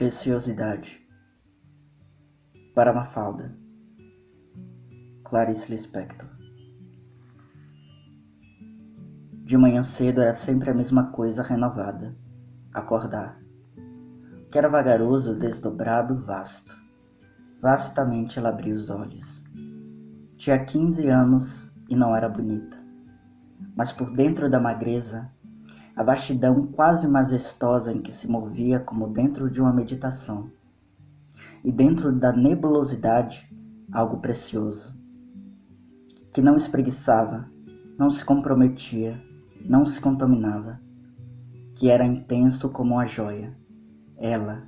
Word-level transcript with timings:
Preciosidade 0.00 1.06
Para 2.74 2.90
Mafalda 2.90 3.54
Clarice 5.24 5.70
Lispector 5.70 6.26
De 9.44 9.58
manhã 9.58 9.82
cedo 9.82 10.22
era 10.22 10.32
sempre 10.32 10.70
a 10.70 10.74
mesma 10.74 11.08
coisa 11.12 11.42
renovada. 11.42 12.16
Acordar. 12.72 13.38
Que 14.50 14.56
era 14.56 14.70
vagaroso, 14.70 15.34
desdobrado, 15.34 16.24
vasto. 16.24 16.74
Vastamente 17.60 18.38
ela 18.38 18.48
abriu 18.48 18.76
os 18.76 18.88
olhos. 18.88 19.44
Tinha 20.38 20.64
quinze 20.64 21.10
anos 21.10 21.70
e 21.90 21.94
não 21.94 22.16
era 22.16 22.26
bonita. 22.26 22.78
Mas 23.76 23.92
por 23.92 24.10
dentro 24.14 24.48
da 24.48 24.58
magreza 24.58 25.30
a 26.00 26.02
vastidão 26.02 26.66
quase 26.68 27.06
majestosa 27.06 27.92
em 27.92 28.00
que 28.00 28.10
se 28.10 28.26
movia 28.26 28.80
como 28.80 29.06
dentro 29.06 29.50
de 29.50 29.60
uma 29.60 29.70
meditação. 29.70 30.50
E 31.62 31.70
dentro 31.70 32.10
da 32.10 32.32
nebulosidade, 32.32 33.46
algo 33.92 34.16
precioso, 34.16 34.96
que 36.32 36.40
não 36.40 36.56
espreguiçava, 36.56 37.46
não 37.98 38.08
se 38.08 38.24
comprometia, 38.24 39.22
não 39.62 39.84
se 39.84 40.00
contaminava, 40.00 40.80
que 41.74 41.90
era 41.90 42.02
intenso 42.02 42.70
como 42.70 42.94
uma 42.94 43.06
joia. 43.06 43.54
Ela 44.16 44.62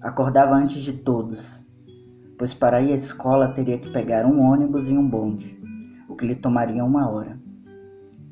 acordava 0.00 0.54
antes 0.54 0.80
de 0.80 0.92
todos, 0.92 1.60
pois 2.38 2.54
para 2.54 2.80
ir 2.80 2.92
à 2.92 2.94
escola 2.94 3.48
teria 3.48 3.78
que 3.78 3.92
pegar 3.92 4.24
um 4.24 4.42
ônibus 4.42 4.88
e 4.88 4.92
um 4.92 5.10
bonde, 5.10 5.60
o 6.08 6.14
que 6.14 6.24
lhe 6.24 6.36
tomaria 6.36 6.84
uma 6.84 7.10
hora, 7.10 7.36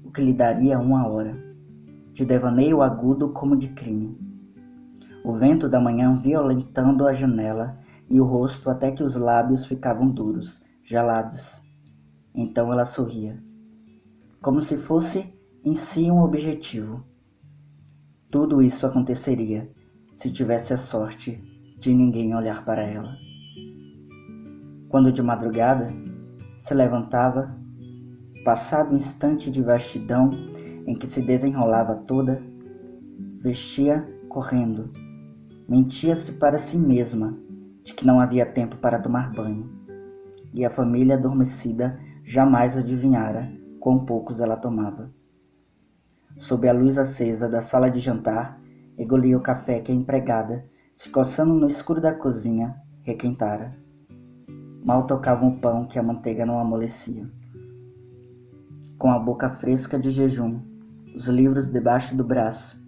o 0.04 0.12
que 0.12 0.22
lhe 0.22 0.32
daria 0.32 0.78
uma 0.78 1.08
hora 1.08 1.44
de 2.16 2.24
devaneio 2.24 2.80
agudo 2.80 3.28
como 3.28 3.54
de 3.54 3.68
crime. 3.68 4.18
O 5.22 5.34
vento 5.34 5.68
da 5.68 5.78
manhã 5.78 6.18
violentando 6.18 7.06
a 7.06 7.12
janela 7.12 7.78
e 8.08 8.18
o 8.18 8.24
rosto 8.24 8.70
até 8.70 8.90
que 8.90 9.02
os 9.02 9.14
lábios 9.16 9.66
ficavam 9.66 10.08
duros, 10.08 10.64
gelados. 10.82 11.60
Então 12.34 12.72
ela 12.72 12.86
sorria, 12.86 13.38
como 14.40 14.62
se 14.62 14.78
fosse 14.78 15.30
em 15.62 15.74
si 15.74 16.10
um 16.10 16.22
objetivo. 16.22 17.04
Tudo 18.30 18.62
isso 18.62 18.86
aconteceria 18.86 19.70
se 20.16 20.32
tivesse 20.32 20.72
a 20.72 20.78
sorte 20.78 21.38
de 21.78 21.92
ninguém 21.92 22.34
olhar 22.34 22.64
para 22.64 22.82
ela. 22.82 23.14
Quando 24.88 25.12
de 25.12 25.22
madrugada 25.22 25.92
se 26.62 26.72
levantava, 26.72 27.54
passado 28.42 28.94
o 28.94 28.96
instante 28.96 29.50
de 29.50 29.60
vastidão 29.60 30.30
em 30.86 30.94
que 30.94 31.06
se 31.06 31.20
desenrolava 31.20 31.94
toda, 31.94 32.40
vestia 33.40 34.08
correndo. 34.28 34.90
Mentia-se 35.68 36.32
para 36.32 36.58
si 36.58 36.78
mesma 36.78 37.36
de 37.82 37.92
que 37.92 38.06
não 38.06 38.20
havia 38.20 38.46
tempo 38.46 38.76
para 38.76 38.98
tomar 38.98 39.32
banho, 39.32 39.68
e 40.54 40.64
a 40.64 40.70
família 40.70 41.16
adormecida 41.16 41.98
jamais 42.24 42.76
adivinhara 42.76 43.52
quão 43.80 44.04
poucos 44.04 44.40
ela 44.40 44.56
tomava. 44.56 45.10
Sob 46.38 46.68
a 46.68 46.72
luz 46.72 46.98
acesa 46.98 47.48
da 47.48 47.60
sala 47.60 47.90
de 47.90 47.98
jantar, 47.98 48.60
engolia 48.98 49.36
o 49.36 49.40
café 49.40 49.80
que 49.80 49.90
a 49.90 49.94
empregada, 49.94 50.64
se 50.94 51.08
coçando 51.10 51.54
no 51.54 51.66
escuro 51.66 52.00
da 52.00 52.12
cozinha, 52.12 52.76
requentara. 53.02 53.76
Mal 54.84 55.06
tocava 55.06 55.44
o 55.46 55.58
pão 55.58 55.86
que 55.86 55.98
a 55.98 56.02
manteiga 56.02 56.46
não 56.46 56.58
amolecia. 56.58 57.28
Com 58.98 59.10
a 59.10 59.18
boca 59.18 59.50
fresca 59.50 59.98
de 59.98 60.10
jejum, 60.10 60.60
os 61.16 61.28
livros 61.28 61.66
debaixo 61.66 62.14
do 62.14 62.22
braço. 62.22 62.78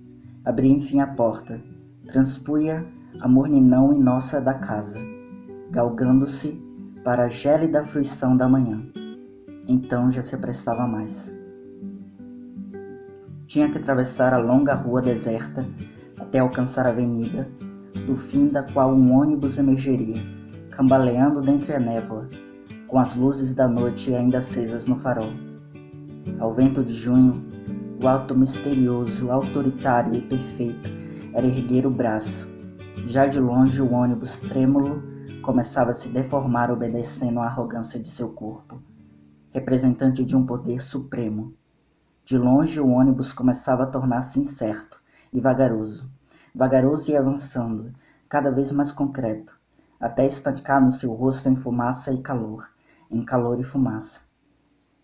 Abri 0.44 0.68
enfim 0.70 1.00
a 1.00 1.06
porta, 1.06 1.58
transpunha 2.06 2.84
a 3.22 3.26
morninão 3.26 3.98
nossa 3.98 4.38
da 4.38 4.52
casa, 4.52 4.98
galgando-se 5.70 6.62
para 7.02 7.24
a 7.24 7.28
gélida 7.28 7.84
fruição 7.86 8.36
da 8.36 8.46
manhã. 8.46 8.82
Então 9.66 10.10
já 10.10 10.22
se 10.22 10.34
apressava 10.34 10.86
mais. 10.86 11.34
Tinha 13.46 13.70
que 13.70 13.78
atravessar 13.78 14.34
a 14.34 14.38
longa 14.38 14.74
rua 14.74 15.00
deserta 15.00 15.66
até 16.20 16.38
alcançar 16.38 16.84
a 16.84 16.90
avenida, 16.90 17.48
do 18.06 18.14
fim 18.14 18.48
da 18.48 18.62
qual 18.62 18.94
um 18.94 19.12
ônibus 19.12 19.56
emergeria, 19.56 20.22
cambaleando 20.70 21.40
dentre 21.40 21.72
a 21.72 21.80
névoa, 21.80 22.28
com 22.86 22.98
as 22.98 23.14
luzes 23.14 23.54
da 23.54 23.66
noite 23.66 24.14
ainda 24.14 24.38
acesas 24.38 24.86
no 24.86 24.96
farol. 24.96 25.32
Ao 26.38 26.52
vento 26.52 26.84
de 26.84 26.92
junho, 26.92 27.42
o 28.00 28.06
alto 28.06 28.38
misterioso, 28.38 29.28
autoritário 29.28 30.14
e 30.14 30.20
perfeito 30.20 30.88
era 31.34 31.44
erguer 31.44 31.84
o 31.84 31.90
braço. 31.90 32.48
Já 33.08 33.26
de 33.26 33.40
longe 33.40 33.82
o 33.82 33.92
ônibus 33.92 34.38
trêmulo 34.38 35.02
começava 35.42 35.90
a 35.90 35.94
se 35.94 36.08
deformar 36.08 36.70
obedecendo 36.70 37.40
à 37.40 37.46
arrogância 37.46 37.98
de 37.98 38.08
seu 38.08 38.28
corpo, 38.28 38.80
representante 39.50 40.24
de 40.24 40.36
um 40.36 40.46
poder 40.46 40.80
supremo. 40.80 41.54
De 42.24 42.38
longe 42.38 42.80
o 42.80 42.88
ônibus 42.88 43.32
começava 43.32 43.82
a 43.82 43.86
tornar-se 43.86 44.38
incerto 44.38 45.00
e 45.32 45.40
vagaroso, 45.40 46.08
vagaroso 46.54 47.10
e 47.10 47.16
avançando, 47.16 47.92
cada 48.28 48.52
vez 48.52 48.70
mais 48.70 48.92
concreto, 48.92 49.58
até 49.98 50.24
estancar 50.24 50.80
no 50.80 50.92
seu 50.92 51.12
rosto 51.12 51.48
em 51.48 51.56
fumaça 51.56 52.12
e 52.12 52.18
calor, 52.18 52.70
em 53.10 53.24
calor 53.24 53.58
e 53.58 53.64
fumaça. 53.64 54.20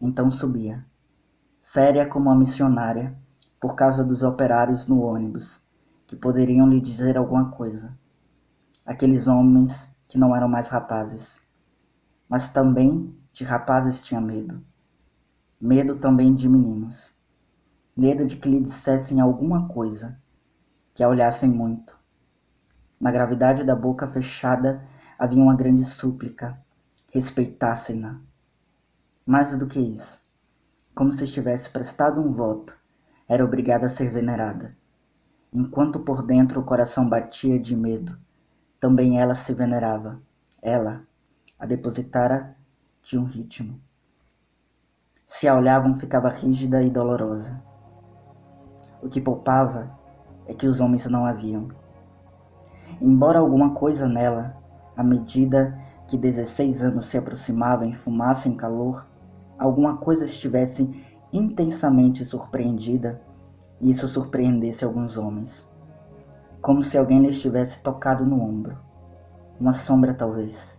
Então 0.00 0.31
subia 0.31 0.84
séria 1.64 2.06
como 2.06 2.28
uma 2.28 2.36
missionária, 2.36 3.16
por 3.58 3.75
causa 3.75 4.04
dos 4.04 4.22
operários 4.22 4.86
no 4.86 5.00
ônibus, 5.00 5.62
que 6.06 6.14
poderiam 6.14 6.69
lhe 6.69 6.78
dizer 6.78 7.16
alguma 7.16 7.52
coisa. 7.52 7.98
Aqueles 8.84 9.26
homens 9.26 9.88
que 10.06 10.19
não 10.19 10.36
eram 10.36 10.47
mais 10.47 10.69
rapazes. 10.69 11.41
Mas 12.28 12.50
também 12.50 13.16
de 13.32 13.44
rapazes 13.44 14.02
tinha 14.02 14.20
medo. 14.20 14.62
Medo 15.58 15.97
também 15.97 16.34
de 16.34 16.50
meninos. 16.50 17.14
Medo 17.96 18.26
de 18.26 18.36
que 18.36 18.50
lhe 18.50 18.60
dissessem 18.60 19.19
alguma 19.19 19.66
coisa, 19.66 20.20
que 20.92 21.02
a 21.02 21.08
olhassem 21.08 21.48
muito. 21.48 21.98
Na 23.00 23.10
gravidade 23.10 23.64
da 23.64 23.75
boca 23.75 24.06
fechada 24.06 24.86
havia 25.19 25.42
uma 25.42 25.56
grande 25.56 25.86
súplica: 25.86 26.60
respeitassem-na. 27.10 28.20
Mais 29.26 29.56
do 29.56 29.66
que 29.66 29.81
isso, 29.81 30.22
como 30.94 31.10
se 31.10 31.27
tivesse 31.27 31.69
prestado 31.69 32.21
um 32.21 32.32
voto, 32.32 32.77
era 33.28 33.44
obrigada 33.44 33.87
a 33.87 33.88
ser 33.88 34.10
venerada. 34.10 34.77
Enquanto 35.53 35.99
por 35.99 36.22
dentro 36.22 36.60
o 36.60 36.65
coração 36.65 37.09
batia 37.09 37.59
de 37.59 37.75
medo, 37.75 38.16
também 38.78 39.21
ela 39.21 39.34
se 39.34 39.53
venerava. 39.53 40.21
Ela, 40.62 41.03
a 41.59 41.66
depositara 41.66 42.56
de 43.03 43.19
um 43.19 43.25
ritmo. 43.25 43.81
Se 45.27 45.49
a 45.49 45.56
olhavam, 45.56 45.97
ficava 45.97 46.28
rígida 46.28 46.82
e 46.82 46.91
dolorosa. 46.91 47.61
O 49.03 49.09
que 49.09 49.21
poupava 49.21 49.91
é 50.47 50.55
que 50.55 50.66
os 50.66 50.81
homens 50.81 51.06
não 51.06 51.26
a 51.26 51.32
viam. 51.32 51.69
Embora 53.00 53.41
alguma 53.41 53.75
coisa 53.75 54.06
nela, 54.06 54.56
à 54.97 55.03
medida 55.03 55.76
que 56.06 56.16
dezesseis 56.16 56.82
anos 56.82 57.06
se 57.06 57.19
aproximavam 57.19 57.88
em 57.88 57.93
fumaça 57.93 58.49
e 58.49 58.55
calor, 58.55 59.06
alguma 59.64 59.97
coisa 59.97 60.26
estivesse 60.26 60.88
intensamente 61.32 62.22
surpreendida 62.25 63.22
e 63.80 63.88
isso 63.91 64.06
surpreendesse 64.06 64.84
alguns 64.84 65.16
homens. 65.16 65.69
Como 66.61 66.82
se 66.82 66.99
alguém 66.99 67.20
lhes 67.22 67.40
tivesse 67.40 67.81
tocado 67.81 68.26
no 68.26 68.40
ombro. 68.40 68.78
Uma 69.58 69.72
sombra, 69.72 70.12
talvez. 70.12 70.76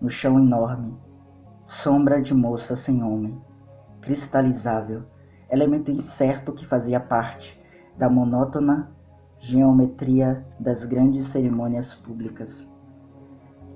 No 0.00 0.08
chão 0.08 0.38
enorme. 0.38 0.96
Sombra 1.66 2.20
de 2.20 2.34
moça 2.34 2.74
sem 2.74 3.02
homem. 3.02 3.40
Cristalizável. 4.00 5.04
Elemento 5.48 5.90
incerto 5.92 6.52
que 6.52 6.66
fazia 6.66 6.98
parte 6.98 7.60
da 7.96 8.08
monótona 8.08 8.90
geometria 9.38 10.44
das 10.58 10.84
grandes 10.84 11.26
cerimônias 11.26 11.94
públicas. 11.94 12.68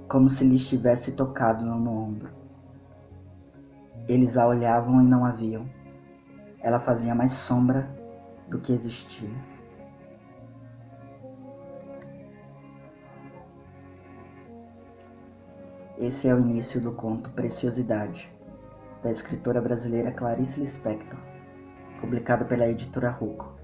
Como 0.09 0.29
se 0.29 0.45
lhes 0.45 0.67
tivesse 0.69 1.13
tocado 1.13 1.65
no 1.65 1.91
ombro. 1.91 2.44
Eles 4.07 4.37
a 4.37 4.47
olhavam 4.47 5.01
e 5.01 5.05
não 5.05 5.25
a 5.25 5.31
viam. 5.31 5.67
Ela 6.61 6.79
fazia 6.79 7.15
mais 7.15 7.33
sombra 7.33 7.89
do 8.49 8.61
que 8.61 8.73
existia. 8.73 9.31
Esse 15.99 16.29
é 16.29 16.35
o 16.35 16.41
início 16.41 16.81
do 16.81 16.93
conto 16.93 17.31
Preciosidade, 17.31 18.31
da 19.03 19.11
escritora 19.11 19.61
brasileira 19.61 20.11
Clarice 20.11 20.61
Lispector, 20.61 21.19
publicado 22.01 22.45
pela 22.45 22.69
editora 22.69 23.11
Ruco. 23.11 23.55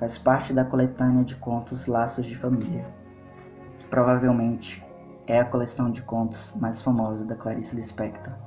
Faz 0.00 0.18
parte 0.18 0.52
da 0.52 0.64
coletânea 0.64 1.24
de 1.24 1.36
contos 1.36 1.86
Laços 1.86 2.26
de 2.26 2.36
Família, 2.36 2.86
que 3.78 3.86
provavelmente 3.86 4.84
é 5.26 5.38
a 5.38 5.44
coleção 5.44 5.90
de 5.90 6.02
contos 6.02 6.52
mais 6.54 6.82
famosa 6.82 7.24
da 7.24 7.36
Clarice 7.36 7.76
Lispector. 7.76 8.45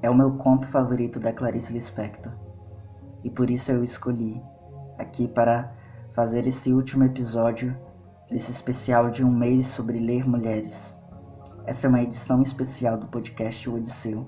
É 0.00 0.08
o 0.08 0.14
meu 0.14 0.32
conto 0.32 0.68
favorito 0.68 1.18
da 1.18 1.32
Clarice 1.32 1.72
Lispector, 1.72 2.32
e 3.24 3.30
por 3.30 3.50
isso 3.50 3.72
eu 3.72 3.82
escolhi 3.82 4.40
aqui 4.96 5.26
para 5.26 5.72
fazer 6.12 6.46
esse 6.46 6.72
último 6.72 7.02
episódio 7.04 7.76
desse 8.30 8.52
especial 8.52 9.10
de 9.10 9.24
um 9.24 9.30
mês 9.30 9.66
sobre 9.66 9.98
ler 9.98 10.24
mulheres. 10.24 10.96
Essa 11.66 11.86
é 11.86 11.88
uma 11.88 12.02
edição 12.02 12.40
especial 12.42 12.96
do 12.96 13.08
podcast 13.08 13.68
O 13.68 13.74
Odisseu, 13.74 14.24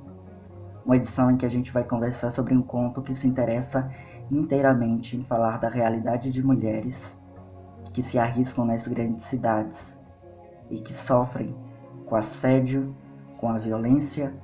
uma 0.84 0.96
edição 0.96 1.31
em 1.31 1.37
que 1.37 1.46
a 1.46 1.50
gente 1.50 1.70
vai 1.70 1.84
conversar 1.84 2.31
sobre 2.31 2.52
um 2.52 2.62
conto 2.62 3.00
que 3.00 3.14
se 3.14 3.28
interessa 3.28 3.88
inteiramente 4.28 5.17
em 5.17 5.22
falar 5.22 5.58
da 5.58 5.69
realidade 5.69 6.32
de 6.32 6.43
mulheres 6.43 7.17
que 7.93 8.02
se 8.02 8.19
arriscam 8.19 8.64
nas 8.64 8.87
grandes 8.88 9.25
cidades 9.25 9.99
e 10.69 10.81
que 10.81 10.93
sofrem 10.93 11.55
com 12.06 12.17
assédio, 12.17 12.94
com 13.38 13.49
a 13.49 13.58
violência, 13.58 14.34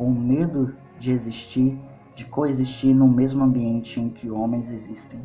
com 0.00 0.10
medo 0.10 0.74
de 0.98 1.12
existir, 1.12 1.78
de 2.14 2.24
coexistir 2.24 2.94
no 2.94 3.06
mesmo 3.06 3.44
ambiente 3.44 4.00
em 4.00 4.08
que 4.08 4.30
homens 4.30 4.70
existem. 4.70 5.20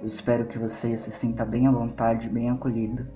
Eu 0.00 0.06
espero 0.06 0.46
que 0.46 0.56
você 0.56 0.96
se 0.96 1.10
sinta 1.10 1.44
bem 1.44 1.66
à 1.66 1.72
vontade, 1.72 2.28
bem 2.28 2.48
acolhido 2.48 3.08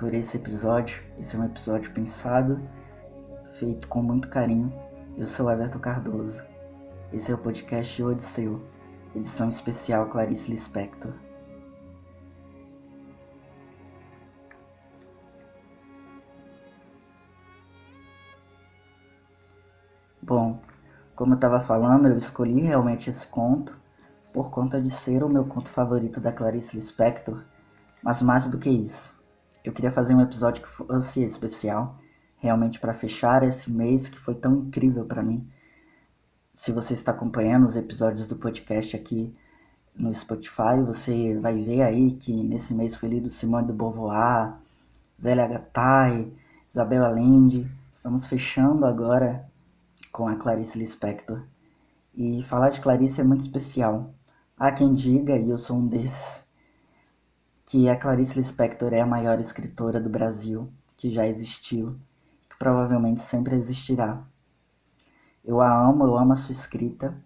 por 0.00 0.12
esse 0.12 0.36
episódio. 0.36 1.00
Esse 1.16 1.36
é 1.36 1.38
um 1.38 1.44
episódio 1.44 1.92
pensado, 1.92 2.60
feito 3.52 3.86
com 3.86 4.02
muito 4.02 4.28
carinho. 4.28 4.74
Eu 5.16 5.26
sou 5.26 5.48
Everton 5.48 5.78
Cardoso. 5.78 6.44
Esse 7.12 7.30
é 7.30 7.34
o 7.36 7.38
podcast 7.38 8.02
Odisseu, 8.02 8.60
edição 9.14 9.48
especial 9.48 10.06
Clarice 10.06 10.50
Lispector. 10.50 11.12
Como 21.20 21.34
eu 21.34 21.36
estava 21.36 21.60
falando, 21.60 22.08
eu 22.08 22.16
escolhi 22.16 22.62
realmente 22.62 23.10
esse 23.10 23.26
conto 23.26 23.76
por 24.32 24.48
conta 24.48 24.80
de 24.80 24.90
ser 24.90 25.22
o 25.22 25.28
meu 25.28 25.44
conto 25.44 25.68
favorito 25.68 26.18
da 26.18 26.32
Clarice 26.32 26.74
Lispector, 26.74 27.42
mas 28.02 28.22
mais 28.22 28.48
do 28.48 28.56
que 28.56 28.70
isso, 28.70 29.12
eu 29.62 29.70
queria 29.70 29.92
fazer 29.92 30.14
um 30.14 30.22
episódio 30.22 30.62
que 30.62 30.68
fosse 30.70 31.22
especial, 31.22 31.98
realmente 32.38 32.80
para 32.80 32.94
fechar 32.94 33.42
esse 33.42 33.70
mês 33.70 34.08
que 34.08 34.18
foi 34.18 34.34
tão 34.34 34.60
incrível 34.60 35.04
para 35.04 35.22
mim. 35.22 35.46
Se 36.54 36.72
você 36.72 36.94
está 36.94 37.12
acompanhando 37.12 37.66
os 37.66 37.76
episódios 37.76 38.26
do 38.26 38.36
podcast 38.36 38.96
aqui 38.96 39.30
no 39.94 40.14
Spotify, 40.14 40.80
você 40.82 41.38
vai 41.38 41.62
ver 41.62 41.82
aí 41.82 42.12
que 42.12 42.32
nesse 42.32 42.72
mês 42.72 42.96
foi 42.96 43.10
lido 43.10 43.28
Simone 43.28 43.66
de 43.66 43.74
Beauvoir, 43.74 44.54
Zélia 45.20 45.46
Gattai, 45.46 46.32
Isabel 46.66 47.04
Allende. 47.04 47.70
Estamos 47.92 48.26
fechando 48.26 48.86
agora 48.86 49.49
com 50.12 50.28
a 50.28 50.36
Clarice 50.36 50.78
Lispector. 50.78 51.42
E 52.14 52.42
falar 52.42 52.70
de 52.70 52.80
Clarice 52.80 53.20
é 53.20 53.24
muito 53.24 53.42
especial. 53.42 54.14
Há 54.56 54.72
quem 54.72 54.94
diga, 54.94 55.36
e 55.36 55.48
eu 55.48 55.58
sou 55.58 55.78
um 55.78 55.86
desses, 55.86 56.44
que 57.64 57.88
a 57.88 57.96
Clarice 57.96 58.36
Lispector 58.36 58.92
é 58.92 59.00
a 59.00 59.06
maior 59.06 59.38
escritora 59.38 60.00
do 60.00 60.10
Brasil 60.10 60.70
que 60.96 61.10
já 61.10 61.26
existiu, 61.26 61.96
que 62.48 62.58
provavelmente 62.58 63.22
sempre 63.22 63.54
existirá. 63.54 64.22
Eu 65.42 65.60
a 65.60 65.88
amo, 65.88 66.04
eu 66.04 66.18
amo 66.18 66.32
a 66.34 66.36
sua 66.36 66.52
escrita. 66.52 67.16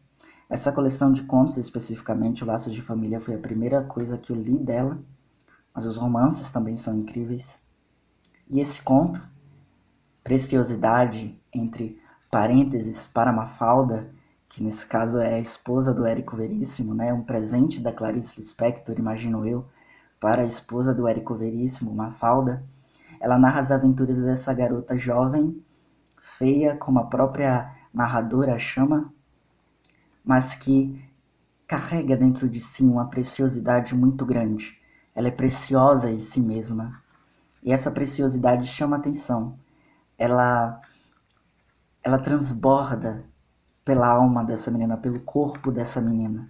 Essa 0.49 0.71
coleção 0.71 1.11
de 1.11 1.25
contos, 1.25 1.57
especificamente 1.57 2.45
o 2.45 2.47
Laços 2.47 2.73
de 2.73 2.83
Família, 2.83 3.19
foi 3.19 3.35
a 3.35 3.39
primeira 3.39 3.83
coisa 3.83 4.17
que 4.17 4.31
eu 4.31 4.37
li 4.37 4.57
dela, 4.57 5.03
mas 5.75 5.87
os 5.87 5.97
romances 5.97 6.51
também 6.51 6.77
são 6.77 6.97
incríveis. 6.97 7.59
E 8.49 8.61
esse 8.61 8.81
conto, 8.81 9.21
Preciosidade, 10.23 11.39
entre 11.53 12.01
parênteses, 12.35 13.07
para 13.07 13.33
Mafalda, 13.33 14.11
que 14.49 14.61
nesse 14.61 14.85
caso 14.85 15.21
é 15.21 15.35
a 15.35 15.39
esposa 15.39 15.95
do 15.95 16.05
Érico 16.05 16.37
Veríssimo, 16.37 16.93
né? 16.93 17.13
um 17.13 17.23
presente 17.23 17.81
da 17.81 17.93
Clarice 17.93 18.41
Lispector, 18.41 18.99
imagino 18.99 19.47
eu, 19.47 19.65
para 20.19 20.43
a 20.43 20.45
esposa 20.45 20.93
do 20.93 21.07
Érico 21.07 21.37
Veríssimo, 21.37 21.95
Mafalda, 21.95 22.65
ela 23.21 23.39
narra 23.39 23.61
as 23.61 23.71
aventuras 23.71 24.21
dessa 24.21 24.53
garota 24.53 24.99
jovem, 24.99 25.63
feia, 26.21 26.77
como 26.77 26.99
a 26.99 27.05
própria 27.05 27.73
narradora 27.95 28.59
chama, 28.59 29.15
mas 30.25 30.57
que 30.57 31.01
carrega 31.69 32.17
dentro 32.17 32.49
de 32.49 32.59
si 32.59 32.83
uma 32.83 33.07
preciosidade 33.07 33.95
muito 33.95 34.27
grande. 34.27 34.77
Ela 35.15 35.29
é 35.29 35.31
preciosa 35.31 36.11
em 36.11 36.19
si 36.19 36.41
mesma. 36.41 37.01
E 37.63 37.73
essa 37.73 37.93
preciosidade 37.93 38.67
chama 38.67 38.97
atenção. 38.97 39.57
Ela 40.19 40.81
ela 42.05 42.19
transborda 42.19 43.25
pela 43.83 44.07
alma 44.07 44.45
dessa 44.45 44.71
menina, 44.71 44.97
pelo 44.97 45.21
corpo 45.21 45.73
dessa 45.73 46.03
menina. 46.03 46.49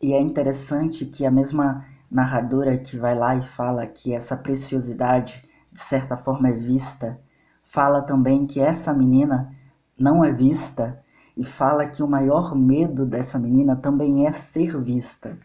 E 0.00 0.12
é 0.12 0.20
interessante 0.20 1.06
que 1.06 1.24
a 1.24 1.30
mesma 1.30 1.86
narradora 2.10 2.76
que 2.76 2.98
vai 2.98 3.14
lá 3.14 3.34
e 3.34 3.42
fala 3.42 3.86
que 3.86 4.14
essa 4.14 4.36
preciosidade, 4.36 5.42
de 5.72 5.80
certa 5.80 6.18
forma, 6.18 6.50
é 6.50 6.52
vista, 6.52 7.18
fala 7.64 8.02
também 8.02 8.46
que 8.46 8.60
essa 8.60 8.92
menina 8.92 9.54
não 9.98 10.22
é 10.22 10.30
vista 10.30 11.02
e 11.36 11.42
fala 11.42 11.86
que 11.86 12.02
o 12.02 12.08
maior 12.08 12.54
medo 12.54 13.06
dessa 13.06 13.38
menina 13.38 13.74
também 13.74 14.26
é 14.26 14.32
ser 14.32 14.78
vista. 14.78 15.38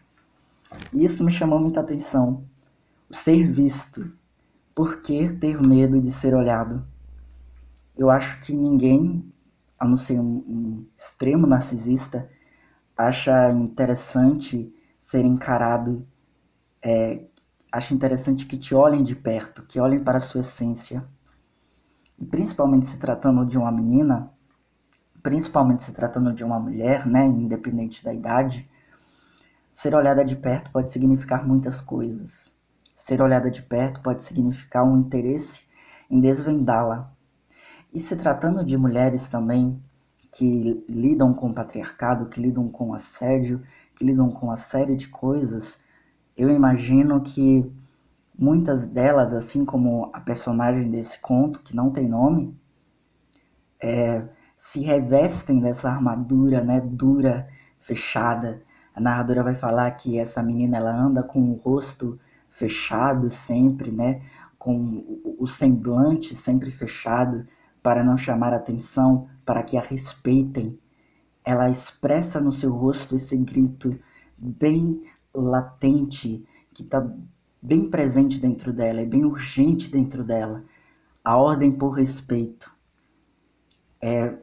E 0.92 1.04
isso 1.04 1.24
me 1.24 1.30
chamou 1.30 1.58
muita 1.58 1.80
atenção. 1.80 2.44
Ser 3.10 3.44
visto. 3.44 4.10
Por 4.74 5.00
que 5.00 5.32
ter 5.34 5.62
medo 5.62 6.00
de 6.00 6.10
ser 6.10 6.34
olhado? 6.34 6.84
Eu 7.96 8.10
acho 8.10 8.40
que 8.40 8.54
ninguém, 8.54 9.32
a 9.78 9.86
não 9.86 9.96
ser 9.96 10.18
um, 10.20 10.44
um 10.46 10.86
extremo 10.96 11.46
narcisista, 11.46 12.28
acha 12.96 13.50
interessante 13.52 14.72
ser 15.00 15.24
encarado 15.24 16.06
é, 16.82 17.24
acho 17.72 17.92
interessante 17.92 18.46
que 18.46 18.56
te 18.56 18.74
olhem 18.74 19.02
de 19.02 19.14
perto, 19.14 19.62
que 19.62 19.80
olhem 19.80 20.02
para 20.02 20.18
a 20.18 20.20
sua 20.20 20.40
essência. 20.40 21.04
E 22.18 22.24
principalmente 22.24 22.86
se 22.86 22.98
tratando 22.98 23.44
de 23.44 23.58
uma 23.58 23.72
menina, 23.72 24.30
principalmente 25.22 25.82
se 25.82 25.92
tratando 25.92 26.32
de 26.32 26.44
uma 26.44 26.58
mulher, 26.58 27.06
né, 27.06 27.26
independente 27.26 28.04
da 28.04 28.14
idade, 28.14 28.68
ser 29.72 29.94
olhada 29.94 30.24
de 30.24 30.36
perto 30.36 30.70
pode 30.70 30.92
significar 30.92 31.46
muitas 31.46 31.80
coisas. 31.80 32.54
Ser 32.96 33.20
olhada 33.20 33.50
de 33.50 33.60
perto 33.62 34.00
pode 34.00 34.24
significar 34.24 34.84
um 34.84 34.98
interesse 34.98 35.66
em 36.08 36.20
desvendá-la. 36.20 37.12
E 37.92 38.00
se 38.00 38.16
tratando 38.16 38.64
de 38.64 38.76
mulheres 38.76 39.28
também 39.28 39.80
que 40.32 40.84
lidam 40.88 41.32
com 41.32 41.52
patriarcado, 41.52 42.26
que 42.26 42.40
lidam 42.40 42.68
com 42.68 42.92
assédio, 42.92 43.62
que 43.94 44.04
lidam 44.04 44.30
com 44.30 44.46
uma 44.46 44.56
série 44.56 44.94
de 44.94 45.08
coisas, 45.08 45.80
eu 46.36 46.50
imagino 46.50 47.20
que 47.22 47.64
muitas 48.38 48.86
delas, 48.86 49.32
assim 49.32 49.64
como 49.64 50.10
a 50.12 50.20
personagem 50.20 50.90
desse 50.90 51.18
conto, 51.18 51.60
que 51.60 51.74
não 51.74 51.90
tem 51.90 52.06
nome, 52.06 52.54
é, 53.80 54.22
se 54.56 54.80
revestem 54.80 55.60
dessa 55.60 55.90
armadura 55.90 56.62
né, 56.62 56.80
dura, 56.80 57.48
fechada. 57.80 58.62
A 58.94 59.00
narradora 59.00 59.42
vai 59.42 59.54
falar 59.54 59.90
que 59.92 60.18
essa 60.18 60.42
menina 60.42 60.76
ela 60.76 60.94
anda 60.94 61.22
com 61.22 61.50
o 61.50 61.54
rosto 61.54 62.18
fechado 62.50 63.30
sempre, 63.30 63.90
né, 63.90 64.22
com 64.58 65.22
o 65.38 65.46
semblante 65.46 66.34
sempre 66.34 66.70
fechado, 66.70 67.46
para 67.86 68.02
não 68.02 68.16
chamar 68.16 68.52
atenção, 68.52 69.28
para 69.44 69.62
que 69.62 69.76
a 69.76 69.80
respeitem. 69.80 70.76
Ela 71.44 71.70
expressa 71.70 72.40
no 72.40 72.50
seu 72.50 72.72
rosto 72.72 73.14
esse 73.14 73.36
grito 73.36 73.96
bem 74.36 75.04
latente, 75.32 76.44
que 76.74 76.82
está 76.82 77.08
bem 77.62 77.88
presente 77.88 78.40
dentro 78.40 78.72
dela, 78.72 79.02
é 79.02 79.06
bem 79.06 79.24
urgente 79.24 79.88
dentro 79.88 80.24
dela. 80.24 80.64
A 81.24 81.36
ordem 81.36 81.70
por 81.70 81.90
respeito. 81.90 82.68
É, 84.02 84.36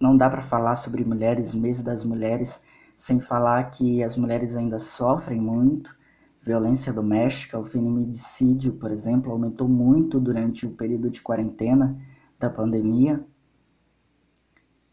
não 0.00 0.16
dá 0.16 0.30
para 0.30 0.40
falar 0.40 0.76
sobre 0.76 1.04
mulheres, 1.04 1.54
mês 1.54 1.82
das 1.82 2.02
mulheres, 2.02 2.58
sem 2.96 3.20
falar 3.20 3.64
que 3.64 4.02
as 4.02 4.16
mulheres 4.16 4.56
ainda 4.56 4.78
sofrem 4.78 5.38
muito. 5.38 5.94
Violência 6.40 6.90
doméstica, 6.90 7.58
o 7.58 7.66
feminicídio, 7.66 8.72
por 8.72 8.90
exemplo, 8.90 9.30
aumentou 9.30 9.68
muito 9.68 10.18
durante 10.18 10.64
o 10.64 10.70
período 10.70 11.10
de 11.10 11.20
quarentena 11.20 12.00
da 12.42 12.50
pandemia. 12.50 13.24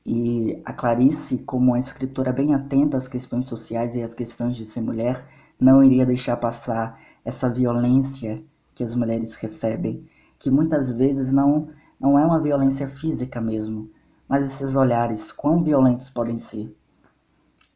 E 0.06 0.62
a 0.66 0.74
Clarice, 0.74 1.40
como 1.40 1.72
uma 1.72 1.80
escritora 1.80 2.32
bem 2.32 2.54
atenta 2.54 2.98
às 2.98 3.08
questões 3.08 3.46
sociais 3.46 3.96
e 3.96 4.02
às 4.02 4.14
questões 4.14 4.56
de 4.56 4.66
ser 4.66 4.82
mulher, 4.82 5.28
não 5.60 5.84
iria 5.84 6.06
deixar 6.06 6.38
passar 6.38 7.00
essa 7.24 7.50
violência 7.50 8.44
que 8.74 8.84
as 8.84 8.96
mulheres 8.96 9.36
recebem, 9.36 10.08
que 10.38 10.50
muitas 10.50 10.92
vezes 10.92 11.32
não, 11.32 11.70
não 12.00 12.18
é 12.18 12.26
uma 12.26 12.42
violência 12.42 12.88
física 12.88 13.42
mesmo, 13.42 13.92
mas 14.28 14.46
esses 14.46 14.76
olhares, 14.76 15.32
quão 15.32 15.62
violentos 15.62 16.10
podem 16.10 16.38
ser. 16.38 16.74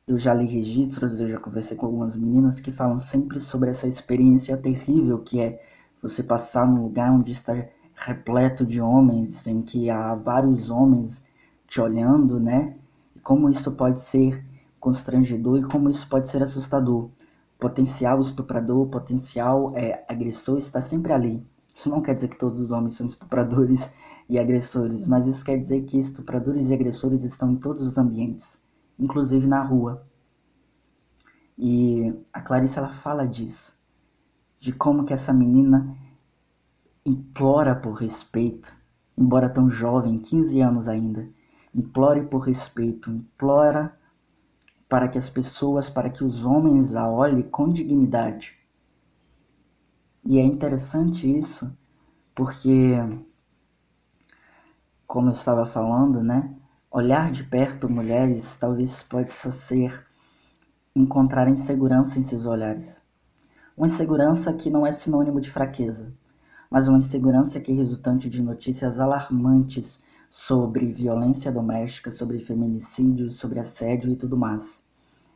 Eu 0.08 0.18
já 0.18 0.34
li 0.34 0.46
registros, 0.46 1.20
eu 1.20 1.30
já 1.30 1.40
conversei 1.40 1.76
com 1.76 1.86
algumas 1.86 2.16
meninas 2.16 2.60
que 2.60 2.72
falam 2.72 3.00
sempre 3.00 3.40
sobre 3.40 3.70
essa 3.70 3.88
experiência 3.88 4.58
terrível 4.58 5.20
que 5.20 5.40
é 5.40 5.62
você 6.02 6.22
passar 6.22 6.68
num 6.68 6.84
lugar 6.84 7.12
onde 7.12 7.32
está 7.32 7.54
repleto 7.96 8.66
de 8.66 8.82
homens, 8.82 9.48
em 9.48 9.62
que 9.62 9.90
há 9.90 10.16
vários 10.16 10.70
homens 10.70 11.24
te 11.68 11.80
olhando, 11.82 12.40
né? 12.40 12.76
E 13.16 13.20
como 13.20 13.50
isso 13.50 13.72
pode 13.72 14.02
ser 14.02 14.44
constrangedor 14.80 15.60
e 15.60 15.64
como 15.64 15.90
isso 15.90 16.08
pode 16.10 16.30
ser 16.30 16.44
assustador. 16.44 17.10
potencial 17.60 18.20
estuprador, 18.20 18.88
potencial 18.88 19.72
é, 19.76 20.04
agressor 20.10 20.58
está 20.58 20.82
sempre 20.82 21.14
ali. 21.14 21.42
Isso 21.74 21.90
não 21.90 22.02
quer 22.02 22.14
dizer 22.14 22.28
que 22.28 22.38
todos 22.38 22.60
os 22.60 22.72
homens 22.72 22.96
são 22.96 23.08
estupradores 23.08 23.90
e 24.28 24.38
agressores, 24.38 25.08
mas 25.08 25.28
isso 25.28 25.44
quer 25.46 25.58
dizer 25.58 25.84
que 25.84 25.98
estupradores 25.98 26.70
e 26.70 26.74
agressores 26.74 27.24
estão 27.24 27.52
em 27.52 27.56
todos 27.56 27.82
os 27.82 27.98
ambientes, 27.98 28.60
inclusive 29.00 29.48
na 29.48 29.64
rua. 29.64 30.06
E 31.58 32.14
a 32.34 32.42
Clarice 32.42 32.78
ela 32.78 32.92
fala 32.92 33.26
disso, 33.26 33.74
de 34.60 34.74
como 34.74 35.06
que 35.06 35.14
essa 35.14 35.32
menina 35.32 35.96
implora 37.06 37.76
por 37.76 37.94
respeito, 37.94 38.74
embora 39.18 39.50
tão 39.50 39.70
jovem, 39.70 40.20
15 40.20 40.62
anos 40.62 40.88
ainda, 40.88 41.28
implore 41.76 42.26
por 42.26 42.40
respeito, 42.40 43.12
implora 43.12 43.98
para 44.88 45.08
que 45.08 45.18
as 45.18 45.30
pessoas, 45.30 45.90
para 45.90 46.10
que 46.10 46.24
os 46.24 46.46
homens 46.46 46.96
a 46.96 47.10
olhem 47.10 47.42
com 47.42 47.70
dignidade. 47.70 48.58
E 50.26 50.40
é 50.40 50.44
interessante 50.44 51.30
isso, 51.30 51.76
porque, 52.34 52.94
como 55.06 55.28
eu 55.28 55.34
estava 55.34 55.66
falando, 55.66 56.24
né? 56.24 56.56
Olhar 56.90 57.32
de 57.32 57.44
perto 57.44 57.90
mulheres 57.90 58.56
talvez 58.56 59.04
possa 59.04 59.52
ser 59.52 60.06
encontrar 60.96 61.50
insegurança 61.50 62.20
em 62.20 62.24
seus 62.24 62.46
olhares. 62.46 63.04
Uma 63.76 63.88
insegurança 63.88 64.54
que 64.54 64.70
não 64.70 64.86
é 64.86 64.92
sinônimo 64.92 65.42
de 65.42 65.52
fraqueza, 65.52 66.14
mas 66.74 66.88
uma 66.88 66.98
insegurança 66.98 67.60
que 67.60 67.72
é 67.72 67.76
resultante 67.76 68.28
de 68.28 68.42
notícias 68.42 69.00
alarmantes 69.00 70.00
sobre 70.28 70.88
violência 70.88 71.52
doméstica, 71.52 72.10
sobre 72.10 72.40
feminicídio, 72.40 73.30
sobre 73.30 73.60
assédio 73.60 74.12
e 74.12 74.16
tudo 74.16 74.36
mais. 74.36 74.84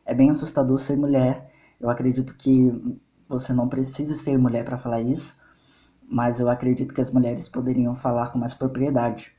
É 0.04 0.12
bem 0.12 0.30
assustador 0.30 0.80
ser 0.80 0.96
mulher. 0.96 1.48
Eu 1.80 1.88
acredito 1.88 2.34
que 2.34 2.98
você 3.28 3.52
não 3.52 3.68
precisa 3.68 4.16
ser 4.16 4.36
mulher 4.36 4.64
para 4.64 4.78
falar 4.78 5.00
isso, 5.00 5.38
mas 6.10 6.40
eu 6.40 6.48
acredito 6.48 6.92
que 6.92 7.00
as 7.00 7.12
mulheres 7.12 7.48
poderiam 7.48 7.94
falar 7.94 8.32
com 8.32 8.38
mais 8.40 8.52
propriedade. 8.52 9.32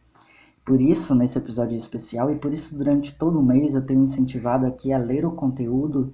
Por 0.66 0.80
isso, 0.80 1.14
nesse 1.14 1.38
episódio 1.38 1.76
especial, 1.76 2.32
e 2.32 2.40
por 2.40 2.54
isso 2.54 2.78
durante 2.78 3.14
todo 3.14 3.42
o 3.42 3.44
mês 3.44 3.76
eu 3.76 3.86
tenho 3.86 4.04
incentivado 4.04 4.66
aqui 4.66 4.94
a 4.94 4.98
ler 4.98 5.26
o 5.26 5.34
conteúdo 5.34 6.14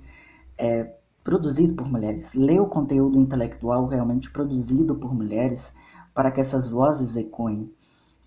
é, 0.57 0.94
produzido 1.25 1.73
por 1.73 1.89
mulheres, 1.89 2.35
ler 2.35 2.61
o 2.61 2.67
conteúdo 2.67 3.19
intelectual 3.19 3.87
realmente 3.87 4.29
produzido 4.29 4.93
por 4.93 5.11
mulheres, 5.11 5.73
para 6.13 6.29
que 6.29 6.39
essas 6.39 6.69
vozes 6.69 7.17
ecoem, 7.17 7.73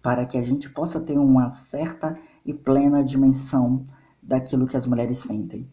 para 0.02 0.26
que 0.26 0.37
a 0.37 0.43
gente 0.43 0.69
possa 0.69 1.00
ter 1.00 1.17
uma 1.17 1.49
certa 1.49 2.19
e 2.45 2.52
plena 2.52 3.05
dimensão 3.05 3.87
daquilo 4.21 4.67
que 4.67 4.76
as 4.76 4.85
mulheres 4.85 5.19
sentem. 5.19 5.64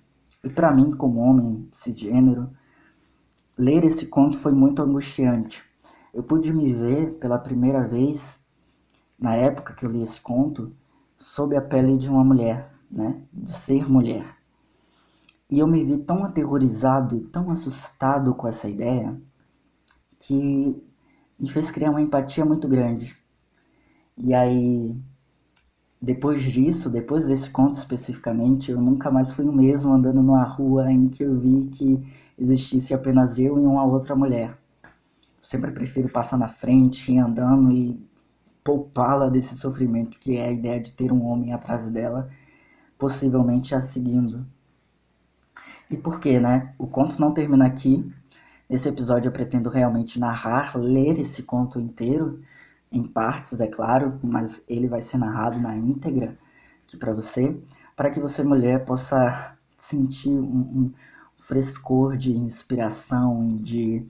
E 0.44 0.50
para 0.50 0.72
mim, 0.72 0.92
como 0.92 1.20
homem 1.20 1.68
cisgênero, 1.72 2.48
ler 3.58 3.84
esse 3.84 4.06
conto 4.06 4.38
foi 4.38 4.52
muito 4.52 4.84
angustiante. 4.84 5.64
Eu 6.14 6.22
pude 6.22 6.54
me 6.54 6.72
ver 6.74 7.14
pela 7.14 7.40
primeira 7.40 7.88
vez, 7.88 8.40
na 9.18 9.36
época 9.36 9.74
que 9.74 9.84
eu 9.84 9.90
li 9.90 10.04
esse 10.04 10.22
conto, 10.22 10.72
sob 11.18 11.58
a 11.58 11.62
pele 11.62 11.98
de 11.98 12.08
uma 12.08 12.24
mulher, 12.24 12.72
né? 12.90 13.20
de 13.34 13.52
ser 13.52 13.90
mulher. 13.90 14.45
E 15.50 15.60
eu 15.60 15.68
me 15.68 15.84
vi 15.84 15.98
tão 15.98 16.26
aterrorizado 16.26 17.16
e 17.18 17.22
tão 17.22 17.52
assustado 17.52 18.34
com 18.34 18.48
essa 18.48 18.68
ideia 18.68 19.16
que 20.20 20.82
me 21.40 21.50
fez 21.50 21.70
criar 21.70 21.92
uma 21.92 22.02
empatia 22.02 22.44
muito 22.44 22.68
grande. 22.68 23.16
E 24.18 24.34
aí, 24.34 24.96
depois 26.02 26.42
disso, 26.42 26.90
depois 26.90 27.28
desse 27.28 27.50
conto 27.50 27.76
especificamente, 27.76 28.72
eu 28.72 28.82
nunca 28.82 29.12
mais 29.12 29.34
fui 29.34 29.46
o 29.46 29.54
mesmo 29.54 29.94
andando 29.94 30.22
numa 30.22 30.44
rua 30.44 30.92
em 30.92 31.10
que 31.10 31.24
eu 31.24 31.38
vi 31.40 31.68
que 31.72 32.04
existisse 32.38 32.94
apenas 32.94 33.38
eu 33.38 33.60
e 33.60 33.66
uma 33.66 33.84
outra 33.84 34.16
mulher. 34.16 34.58
Eu 34.84 35.44
sempre 35.44 35.72
prefiro 35.72 36.10
passar 36.10 36.38
na 36.38 36.48
frente, 36.48 37.16
andando 37.18 37.72
e 37.72 38.00
poupá-la 38.64 39.30
desse 39.30 39.56
sofrimento 39.56 40.18
que 40.18 40.38
é 40.38 40.48
a 40.48 40.52
ideia 40.52 40.82
de 40.82 40.92
ter 40.92 41.12
um 41.12 41.24
homem 41.26 41.54
atrás 41.54 41.90
dela, 41.90 42.30
possivelmente 42.98 43.76
a 43.76 43.82
seguindo. 43.82 44.46
E 45.90 45.98
por 45.98 46.20
quê, 46.20 46.40
né? 46.40 46.74
O 46.78 46.88
conto 46.88 47.20
não 47.20 47.34
termina 47.34 47.66
aqui. 47.66 48.12
Nesse 48.70 48.90
episódio 48.90 49.30
eu 49.30 49.32
pretendo 49.32 49.70
realmente 49.70 50.20
narrar, 50.20 50.76
ler 50.76 51.20
esse 51.20 51.44
conto 51.44 51.80
inteiro, 51.80 52.42
em 52.92 53.04
partes, 53.04 53.60
é 53.60 53.68
claro, 53.68 54.20
mas 54.24 54.64
ele 54.68 54.88
vai 54.88 55.02
ser 55.02 55.18
narrado 55.18 55.60
na 55.60 55.76
íntegra 55.76 56.38
aqui 56.84 56.98
para 56.98 57.14
você, 57.14 57.60
para 57.96 58.10
que 58.10 58.20
você, 58.20 58.44
mulher, 58.44 58.86
possa 58.86 59.56
sentir 59.78 60.30
um, 60.30 60.44
um 60.44 60.92
frescor 61.38 62.18
de 62.18 62.32
inspiração 62.32 63.48
e 63.50 63.54
de 63.60 64.08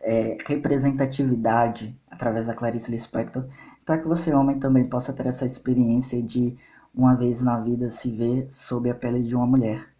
é, 0.00 0.38
representatividade 0.46 1.98
através 2.10 2.46
da 2.46 2.54
Clarice 2.54 2.90
Lispector, 2.90 3.44
para 3.84 3.98
que 3.98 4.06
você, 4.06 4.32
homem, 4.32 4.58
também 4.58 4.88
possa 4.88 5.12
ter 5.12 5.26
essa 5.26 5.44
experiência 5.44 6.22
de, 6.22 6.56
uma 6.94 7.14
vez 7.14 7.42
na 7.42 7.60
vida, 7.60 7.90
se 7.90 8.10
ver 8.10 8.46
sob 8.50 8.88
a 8.88 8.94
pele 8.94 9.22
de 9.22 9.34
uma 9.36 9.46
mulher. 9.46 9.95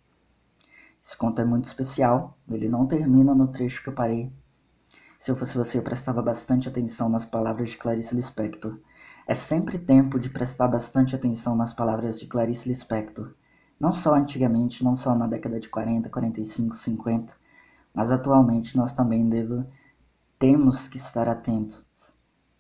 Esse 1.07 1.17
conto 1.17 1.41
é 1.41 1.45
muito 1.45 1.67
especial, 1.67 2.37
ele 2.51 2.69
não 2.69 2.85
termina 2.85 3.33
no 3.33 3.47
trecho 3.47 3.81
que 3.81 3.89
eu 3.89 3.93
parei. 3.93 4.33
Se 5.21 5.31
eu 5.31 5.37
fosse 5.37 5.57
você, 5.57 5.79
eu 5.79 5.83
prestava 5.83 6.21
bastante 6.21 6.69
atenção 6.69 7.09
nas 7.09 7.25
palavras 7.25 7.71
de 7.71 7.77
Clarice 7.77 8.13
Lispector. 8.13 8.81
É 9.25 9.33
sempre 9.33 9.79
tempo 9.79 10.19
de 10.19 10.29
prestar 10.29 10.67
bastante 10.67 11.15
atenção 11.15 11.55
nas 11.55 11.73
palavras 11.73 12.19
de 12.19 12.27
Clarice 12.27 12.69
Lispector. 12.69 13.35
Não 13.79 13.93
só 13.93 14.17
antigamente, 14.17 14.83
não 14.83 14.97
só 14.97 15.15
na 15.15 15.29
década 15.29 15.61
de 15.61 15.69
40, 15.69 16.09
45, 16.09 16.75
50, 16.75 17.33
mas 17.95 18.11
atualmente 18.11 18.77
nós 18.77 18.93
também 18.93 19.29
devo, 19.29 19.65
temos 20.41 20.89
que 20.89 20.97
estar 20.97 21.29
atentos 21.29 21.85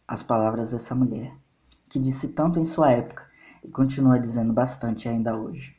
às 0.07 0.23
palavras 0.23 0.71
dessa 0.71 0.95
mulher, 0.95 1.35
que 1.89 1.99
disse 1.99 2.29
tanto 2.29 2.61
em 2.61 2.65
sua 2.65 2.93
época 2.93 3.27
e 3.65 3.69
continua 3.69 4.21
dizendo 4.21 4.53
bastante 4.53 5.09
ainda 5.09 5.37
hoje. 5.37 5.76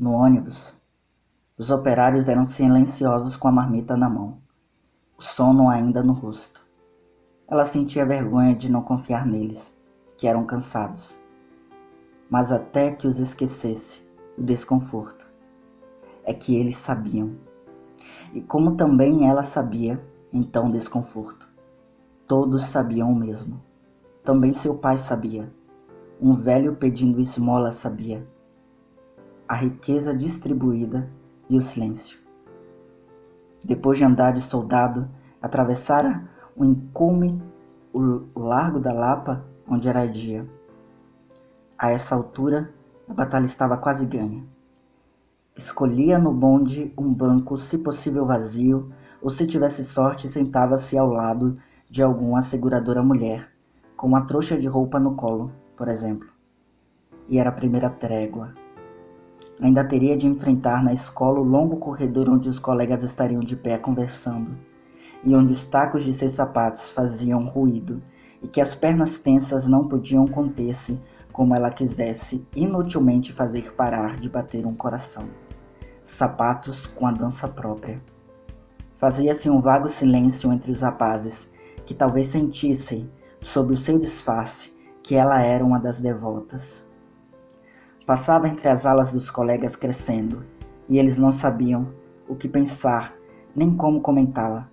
No 0.00 0.12
ônibus, 0.12 0.72
os 1.58 1.72
operários 1.72 2.28
eram 2.28 2.46
silenciosos 2.46 3.36
com 3.36 3.48
a 3.48 3.50
marmita 3.50 3.96
na 3.96 4.08
mão, 4.08 4.38
o 5.18 5.22
sono 5.22 5.68
ainda 5.68 6.04
no 6.04 6.12
rosto. 6.12 6.64
Ela 7.48 7.64
sentia 7.64 8.06
vergonha 8.06 8.54
de 8.54 8.70
não 8.70 8.80
confiar 8.80 9.26
neles, 9.26 9.74
que 10.16 10.28
eram 10.28 10.46
cansados. 10.46 11.18
Mas 12.30 12.52
até 12.52 12.92
que 12.92 13.08
os 13.08 13.18
esquecesse 13.18 14.00
o 14.38 14.42
desconforto, 14.44 15.26
é 16.22 16.32
que 16.32 16.54
eles 16.54 16.76
sabiam. 16.76 17.34
E 18.32 18.40
como 18.40 18.76
também 18.76 19.28
ela 19.28 19.42
sabia, 19.42 20.00
então 20.32 20.70
desconforto. 20.70 21.48
Todos 22.24 22.66
sabiam 22.66 23.10
o 23.10 23.16
mesmo. 23.16 23.60
Também 24.22 24.52
seu 24.52 24.76
pai 24.76 24.96
sabia. 24.96 25.52
Um 26.22 26.36
velho 26.36 26.76
pedindo 26.76 27.20
esmola 27.20 27.72
sabia 27.72 28.24
a 29.48 29.54
riqueza 29.54 30.14
distribuída 30.14 31.08
e 31.48 31.56
o 31.56 31.62
silêncio. 31.62 32.18
Depois 33.64 33.96
de 33.96 34.04
andar 34.04 34.32
de 34.32 34.42
soldado, 34.42 35.08
atravessara 35.40 36.28
o 36.54 36.64
encume, 36.64 37.42
o 37.92 38.40
largo 38.40 38.78
da 38.78 38.92
Lapa, 38.92 39.44
onde 39.66 39.88
era 39.88 40.06
dia. 40.06 40.46
A 41.78 41.90
essa 41.90 42.14
altura, 42.14 42.70
a 43.08 43.14
batalha 43.14 43.46
estava 43.46 43.76
quase 43.76 44.04
ganha. 44.04 44.44
Escolhia 45.56 46.18
no 46.18 46.32
bonde 46.32 46.92
um 46.96 47.12
banco, 47.12 47.56
se 47.56 47.78
possível 47.78 48.26
vazio, 48.26 48.92
ou 49.20 49.30
se 49.30 49.46
tivesse 49.46 49.84
sorte, 49.84 50.28
sentava-se 50.28 50.96
ao 50.96 51.08
lado 51.08 51.58
de 51.90 52.02
alguma 52.02 52.42
seguradora 52.42 53.02
mulher, 53.02 53.50
com 53.96 54.06
uma 54.06 54.26
trouxa 54.26 54.58
de 54.58 54.68
roupa 54.68 55.00
no 55.00 55.16
colo, 55.16 55.50
por 55.76 55.88
exemplo. 55.88 56.28
E 57.28 57.38
era 57.38 57.48
a 57.48 57.52
primeira 57.52 57.90
trégua. 57.90 58.54
Ainda 59.60 59.82
teria 59.82 60.16
de 60.16 60.26
enfrentar 60.26 60.84
na 60.84 60.92
escola 60.92 61.40
o 61.40 61.44
longo 61.44 61.78
corredor 61.78 62.30
onde 62.30 62.48
os 62.48 62.60
colegas 62.60 63.02
estariam 63.02 63.40
de 63.40 63.56
pé 63.56 63.76
conversando, 63.76 64.56
e 65.24 65.34
onde 65.34 65.52
os 65.52 65.64
tacos 65.64 66.04
de 66.04 66.12
seus 66.12 66.32
sapatos 66.32 66.90
faziam 66.90 67.40
ruído, 67.40 68.00
e 68.40 68.46
que 68.46 68.60
as 68.60 68.74
pernas 68.74 69.18
tensas 69.18 69.66
não 69.66 69.88
podiam 69.88 70.26
conter-se 70.26 70.98
como 71.32 71.54
ela 71.54 71.70
quisesse 71.70 72.46
inutilmente 72.54 73.32
fazer 73.32 73.72
parar 73.74 74.16
de 74.16 74.28
bater 74.28 74.64
um 74.64 74.74
coração. 74.74 75.24
Sapatos 76.04 76.86
com 76.86 77.06
a 77.06 77.12
dança 77.12 77.48
própria. 77.48 78.00
Fazia-se 78.94 79.50
um 79.50 79.60
vago 79.60 79.88
silêncio 79.88 80.52
entre 80.52 80.70
os 80.70 80.80
rapazes, 80.80 81.48
que 81.84 81.94
talvez 81.94 82.26
sentissem, 82.26 83.10
sob 83.40 83.74
o 83.74 83.76
seu 83.76 83.98
disfarce, 83.98 84.72
que 85.02 85.14
ela 85.14 85.40
era 85.40 85.64
uma 85.64 85.78
das 85.78 86.00
devotas. 86.00 86.87
Passava 88.08 88.48
entre 88.48 88.70
as 88.70 88.86
alas 88.86 89.12
dos 89.12 89.30
colegas 89.30 89.76
crescendo, 89.76 90.42
e 90.88 90.98
eles 90.98 91.18
não 91.18 91.30
sabiam 91.30 91.88
o 92.26 92.34
que 92.34 92.48
pensar, 92.48 93.14
nem 93.54 93.76
como 93.76 94.00
comentá-la. 94.00 94.66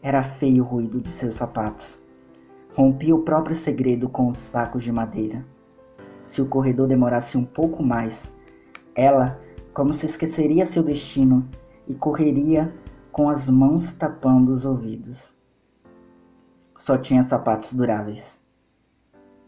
Era 0.00 0.22
feio 0.22 0.64
o 0.64 0.66
ruído 0.66 0.98
de 0.98 1.12
seus 1.12 1.34
sapatos. 1.34 2.00
Rompia 2.74 3.14
o 3.14 3.20
próprio 3.20 3.54
segredo 3.54 4.08
com 4.08 4.28
os 4.28 4.38
sacos 4.38 4.82
de 4.82 4.90
madeira. 4.90 5.44
Se 6.26 6.40
o 6.40 6.46
corredor 6.46 6.88
demorasse 6.88 7.36
um 7.36 7.44
pouco 7.44 7.82
mais, 7.82 8.34
ela, 8.94 9.38
como 9.74 9.92
se 9.92 10.06
esqueceria 10.06 10.64
seu 10.64 10.82
destino 10.82 11.46
e 11.86 11.94
correria 11.94 12.72
com 13.12 13.28
as 13.28 13.46
mãos 13.46 13.92
tapando 13.92 14.50
os 14.50 14.64
ouvidos. 14.64 15.30
Só 16.78 16.96
tinha 16.96 17.22
sapatos 17.22 17.74
duráveis, 17.74 18.40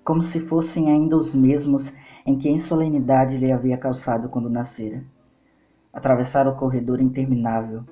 como 0.04 0.22
se 0.22 0.40
fossem 0.40 0.92
ainda 0.92 1.16
os 1.16 1.34
mesmos 1.34 1.90
em 2.28 2.36
que 2.36 2.46
em 2.46 2.58
solenidade 2.58 3.38
lhe 3.38 3.50
havia 3.50 3.78
calçado 3.78 4.28
quando 4.28 4.50
nascera. 4.50 5.02
Atravessara 5.90 6.50
o 6.50 6.54
corredor 6.54 7.00
interminável, 7.00 7.84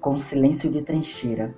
com 0.00 0.14
um 0.14 0.18
silêncio 0.18 0.70
de 0.70 0.80
trincheira, 0.80 1.52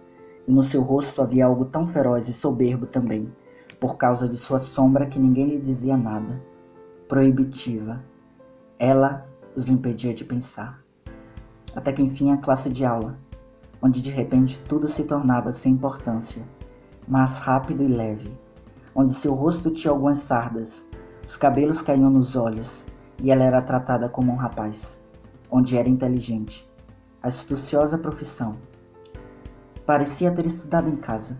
e 0.49 0.51
no 0.51 0.63
seu 0.63 0.81
rosto 0.81 1.21
havia 1.21 1.45
algo 1.45 1.67
tão 1.67 1.87
feroz 1.87 2.29
e 2.29 2.33
soberbo 2.33 2.87
também, 2.87 3.31
por 3.79 3.99
causa 3.99 4.27
de 4.27 4.39
sua 4.39 4.59
sombra 4.59 5.05
que 5.05 5.19
ninguém 5.19 5.45
lhe 5.45 5.59
dizia 5.61 5.95
nada, 5.95 6.41
proibitiva. 7.07 8.03
Ela 8.79 9.27
os 9.55 9.69
impedia 9.69 10.15
de 10.15 10.25
pensar. 10.25 10.83
Até 11.77 11.93
que 11.93 12.01
enfim 12.01 12.33
a 12.33 12.39
classe 12.39 12.71
de 12.71 12.83
aula, 12.83 13.19
onde 13.83 14.01
de 14.01 14.11
repente 14.11 14.59
tudo 14.61 14.89
se 14.89 15.05
tornava 15.05 15.53
sem 15.53 15.75
importância, 15.75 16.43
mas 17.07 17.39
rápido 17.39 17.83
e 17.83 17.89
leve, 17.89 18.33
onde 18.95 19.13
seu 19.13 19.35
rosto 19.35 19.71
tinha 19.71 19.91
algumas 19.91 20.21
sardas, 20.21 20.83
os 21.33 21.37
cabelos 21.39 21.81
caíam 21.81 22.11
nos 22.11 22.37
olhos 22.37 22.85
e 23.23 23.31
ela 23.31 23.43
era 23.43 23.63
tratada 23.63 24.07
como 24.07 24.31
um 24.31 24.37
rapaz, 24.37 25.01
onde 25.51 25.79
era 25.79 25.89
inteligente, 25.89 26.71
astuciosa 27.23 27.97
profissão. 27.97 28.57
Parecia 29.87 30.31
ter 30.31 30.45
estudado 30.45 30.91
em 30.91 30.97
casa. 30.97 31.39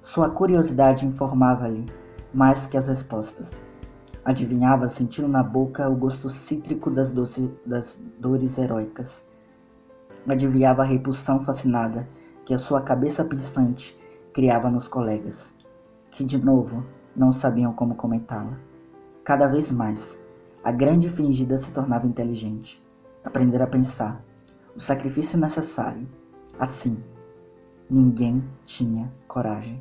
Sua 0.00 0.30
curiosidade 0.30 1.06
informava-lhe 1.06 1.84
mais 2.32 2.64
que 2.64 2.78
as 2.78 2.88
respostas. 2.88 3.62
Adivinhava, 4.24 4.88
sentindo 4.88 5.28
na 5.28 5.42
boca 5.42 5.86
o 5.90 5.94
gosto 5.94 6.30
cítrico 6.30 6.90
das, 6.90 7.12
doce, 7.12 7.52
das 7.66 8.00
dores 8.18 8.56
heróicas. 8.56 9.22
Adivinhava 10.26 10.84
a 10.84 10.86
repulsão 10.86 11.44
fascinada 11.44 12.08
que 12.46 12.54
a 12.54 12.58
sua 12.58 12.80
cabeça 12.80 13.22
pensante 13.22 13.94
criava 14.32 14.70
nos 14.70 14.88
colegas, 14.88 15.54
que 16.10 16.24
de 16.24 16.42
novo 16.42 16.82
não 17.14 17.30
sabiam 17.30 17.74
como 17.74 17.94
comentá-la. 17.94 18.71
Cada 19.24 19.46
vez 19.46 19.70
mais, 19.70 20.20
a 20.64 20.72
grande 20.72 21.08
fingida 21.08 21.56
se 21.56 21.72
tornava 21.72 22.06
inteligente. 22.06 22.82
Aprender 23.24 23.62
a 23.62 23.66
pensar, 23.66 24.24
o 24.74 24.80
sacrifício 24.80 25.38
necessário. 25.38 26.08
Assim, 26.58 27.02
ninguém 27.88 28.42
tinha 28.64 29.12
coragem. 29.28 29.80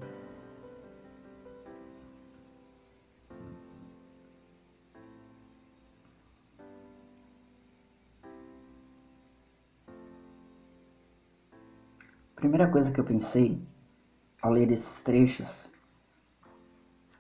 primeira 12.42 12.68
coisa 12.68 12.92
que 12.92 13.00
eu 13.00 13.04
pensei 13.04 13.62
ao 14.42 14.52
ler 14.52 14.72
esses 14.72 15.00
trechos, 15.02 15.71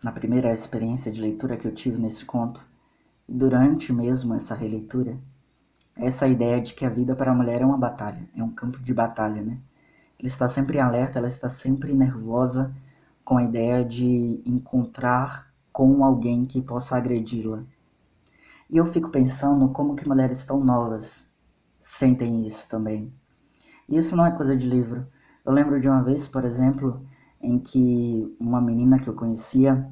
na 0.03 0.12
primeira 0.12 0.51
experiência 0.51 1.12
de 1.12 1.22
leitura 1.22 1.58
que 1.58 1.67
eu 1.67 1.74
tive 1.74 1.98
nesse 1.98 2.25
conto, 2.25 2.62
durante 3.27 3.93
mesmo 3.93 4.34
essa 4.34 4.55
releitura, 4.55 5.17
essa 5.96 6.27
ideia 6.27 6.60
de 6.60 6.74
que 6.74 6.86
a 6.86 6.89
vida 6.89 7.15
para 7.15 7.31
a 7.31 7.35
mulher 7.35 7.61
é 7.61 7.66
uma 7.66 7.77
batalha, 7.77 8.27
é 8.35 8.44
um 8.44 8.50
campo 8.50 8.79
de 8.79 8.94
batalha, 8.94 9.42
né? 9.42 9.59
Ela 10.20 10.27
está 10.27 10.48
sempre 10.48 10.77
em 10.77 10.81
alerta, 10.81 11.20
ela 11.20 11.27
está 11.27 11.50
sempre 11.50 11.94
nervosa 11.94 12.74
com 13.24 13.37
a 13.37 13.44
ideia 13.44 13.85
de 13.85 14.42
encontrar 14.46 15.51
com 15.72 16.03
alguém 16.03 16.46
que 16.46 16.61
possa 16.61 16.98
agredi-la. 16.98 17.64
E 18.70 18.77
eu 18.77 18.85
fico 18.85 19.09
pensando 19.09 19.70
como 19.70 19.96
que 19.96 20.07
mulheres 20.07 20.44
tão 20.44 20.64
novas 20.64 21.24
sentem 21.81 22.46
isso 22.46 22.68
também. 22.68 23.11
Isso 23.87 24.16
não 24.16 24.25
é 24.25 24.31
coisa 24.31 24.55
de 24.55 24.68
livro. 24.68 25.05
Eu 25.46 25.51
lembro 25.51 25.79
de 25.79 25.90
uma 25.90 26.03
vez, 26.03 26.27
por 26.27 26.46
exemplo, 26.46 27.05
em 27.42 27.60
que 27.60 28.36
uma 28.40 28.62
menina 28.62 29.00
que 29.00 29.08
eu 29.08 29.14
conhecia, 29.14 29.88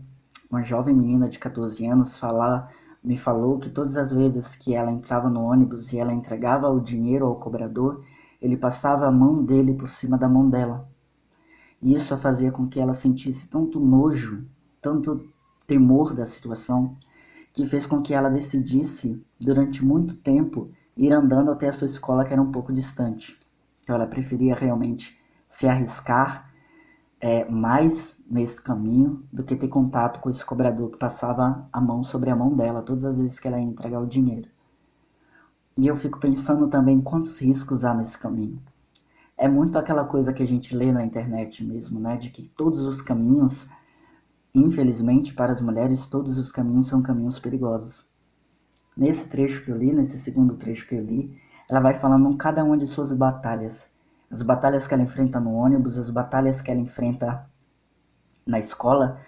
uma 0.50 0.64
jovem 0.64 0.96
menina 0.96 1.30
de 1.30 1.40
14 1.40 1.86
anos, 1.86 2.18
falar, 2.18 2.72
me 3.04 3.18
falou 3.18 3.60
que 3.60 3.70
todas 3.70 3.98
as 3.98 4.12
vezes 4.12 4.56
que 4.56 4.74
ela 4.74 4.92
entrava 4.92 5.30
no 5.30 5.42
ônibus 5.44 5.94
e 5.94 6.00
ela 6.00 6.14
entregava 6.14 6.70
o 6.70 6.80
dinheiro 6.80 7.26
ao 7.26 7.36
cobrador, 7.36 8.04
ele 8.42 8.58
passava 8.58 9.08
a 9.08 9.12
mão 9.12 9.44
dele 9.44 9.74
por 9.74 9.90
cima 9.90 10.18
da 10.18 10.28
mão 10.28 10.50
dela. 10.50 10.90
E 11.82 11.94
isso 11.94 12.14
a 12.14 12.18
fazia 12.18 12.52
com 12.52 12.68
que 12.68 12.80
ela 12.80 12.94
sentisse 12.94 13.48
tanto 13.48 13.80
nojo, 13.80 14.46
tanto 14.82 15.28
temor 15.66 16.14
da 16.14 16.26
situação, 16.26 16.98
que 17.54 17.68
fez 17.68 17.86
com 17.86 18.02
que 18.02 18.14
ela 18.14 18.30
decidisse, 18.30 19.24
durante 19.40 19.84
muito 19.84 20.16
tempo, 20.18 20.72
ir 20.96 21.12
andando 21.14 21.52
até 21.52 21.70
a 21.70 21.74
sua 21.74 21.86
escola, 21.86 22.26
que 22.26 22.34
era 22.34 22.42
um 22.42 22.52
pouco 22.52 22.74
distante. 22.74 23.38
Então 23.82 23.96
ela 23.96 24.08
preferia 24.08 24.56
realmente 24.56 25.18
se 25.50 25.68
arriscar 25.68 26.49
é, 27.20 27.44
mais 27.46 28.18
nesse 28.30 28.62
caminho 28.62 29.24
do 29.32 29.44
que 29.44 29.56
ter 29.56 29.68
contato 29.68 30.20
com 30.20 30.30
esse 30.30 30.46
cobrador 30.46 30.92
que 30.92 30.98
passava 30.98 31.68
a 31.72 31.82
mão 31.82 32.04
sobre 32.04 32.30
a 32.30 32.36
mão 32.36 32.56
dela 32.56 32.82
todas 32.82 33.04
as 33.04 33.18
vezes 33.18 33.40
que 33.40 33.48
ela 33.48 33.60
ia 33.60 33.66
entregar 33.66 34.00
o 34.00 34.08
dinheiro. 34.08 34.48
E 35.78 35.88
eu 35.88 35.96
fico 35.96 36.20
pensando 36.20 36.68
também 36.68 37.00
quantos 37.02 37.40
riscos 37.40 37.86
há 37.86 37.94
nesse 37.94 38.18
caminho. 38.18 38.62
É 39.38 39.48
muito 39.48 39.78
aquela 39.78 40.04
coisa 40.04 40.34
que 40.34 40.44
a 40.44 40.46
gente 40.46 40.76
lê 40.76 40.92
na 40.92 41.06
internet 41.06 41.64
mesmo, 41.64 42.00
né? 42.00 42.18
De 42.18 42.30
que 42.30 42.44
todos 42.44 42.82
os 42.82 43.02
caminhos, 43.02 43.66
infelizmente 44.54 45.34
para 45.34 45.54
as 45.54 45.62
mulheres, 45.62 46.06
todos 46.08 46.38
os 46.38 46.52
caminhos 46.52 46.88
são 46.88 47.02
caminhos 47.02 47.40
perigosos. 47.40 48.06
Nesse 48.96 49.30
trecho 49.30 49.64
que 49.64 49.72
eu 49.72 49.78
li, 49.78 49.94
nesse 49.94 50.18
segundo 50.18 50.56
trecho 50.56 50.86
que 50.86 50.96
eu 50.96 51.02
li, 51.02 51.38
ela 51.70 51.80
vai 51.80 51.94
falando 51.94 52.36
cada 52.36 52.62
uma 52.64 52.78
de 52.78 52.86
suas 52.86 53.14
batalhas. 53.14 53.90
As 54.32 54.42
batalhas 54.42 54.88
que 54.88 54.94
ela 54.94 55.04
enfrenta 55.04 55.40
no 55.40 55.54
ônibus, 55.54 55.98
as 55.98 56.10
batalhas 56.10 56.62
que 56.62 56.70
ela 56.70 56.80
enfrenta 56.80 57.50
na 58.46 58.60
escola, 58.60 59.20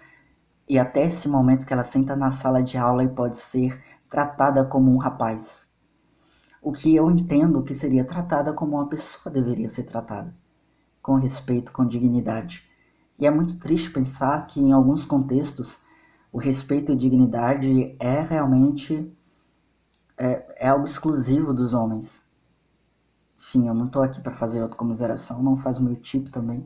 e 0.68 0.78
até 0.78 1.04
esse 1.04 1.28
momento 1.28 1.66
que 1.66 1.72
ela 1.72 1.82
senta 1.82 2.14
na 2.14 2.30
sala 2.30 2.62
de 2.62 2.78
aula 2.78 3.02
e 3.02 3.08
pode 3.08 3.36
ser 3.36 3.82
tratada 4.08 4.64
como 4.64 4.92
um 4.92 4.98
rapaz. 4.98 5.68
O 6.62 6.70
que 6.70 6.94
eu 6.94 7.10
entendo 7.10 7.62
que 7.64 7.74
seria 7.74 8.04
tratada 8.04 8.52
como 8.52 8.76
uma 8.76 8.88
pessoa 8.88 9.32
deveria 9.32 9.68
ser 9.68 9.82
tratada, 9.82 10.32
com 11.02 11.16
respeito, 11.16 11.72
com 11.72 11.84
dignidade. 11.84 12.64
E 13.18 13.26
é 13.26 13.30
muito 13.30 13.58
triste 13.58 13.90
pensar 13.90 14.46
que 14.46 14.60
em 14.60 14.72
alguns 14.72 15.04
contextos 15.04 15.76
o 16.30 16.38
respeito 16.38 16.92
e 16.92 16.96
dignidade 16.96 17.96
é 17.98 18.20
realmente 18.20 19.12
é, 20.16 20.66
é 20.66 20.68
algo 20.68 20.84
exclusivo 20.84 21.52
dos 21.52 21.74
homens. 21.74 22.21
Enfim, 23.42 23.66
eu 23.66 23.74
não 23.74 23.86
estou 23.86 24.04
aqui 24.04 24.20
para 24.20 24.36
fazer 24.36 24.60
autocomiseração, 24.60 25.42
não 25.42 25.56
faz 25.56 25.76
o 25.76 25.82
meu 25.82 25.96
tipo 25.96 26.30
também. 26.30 26.64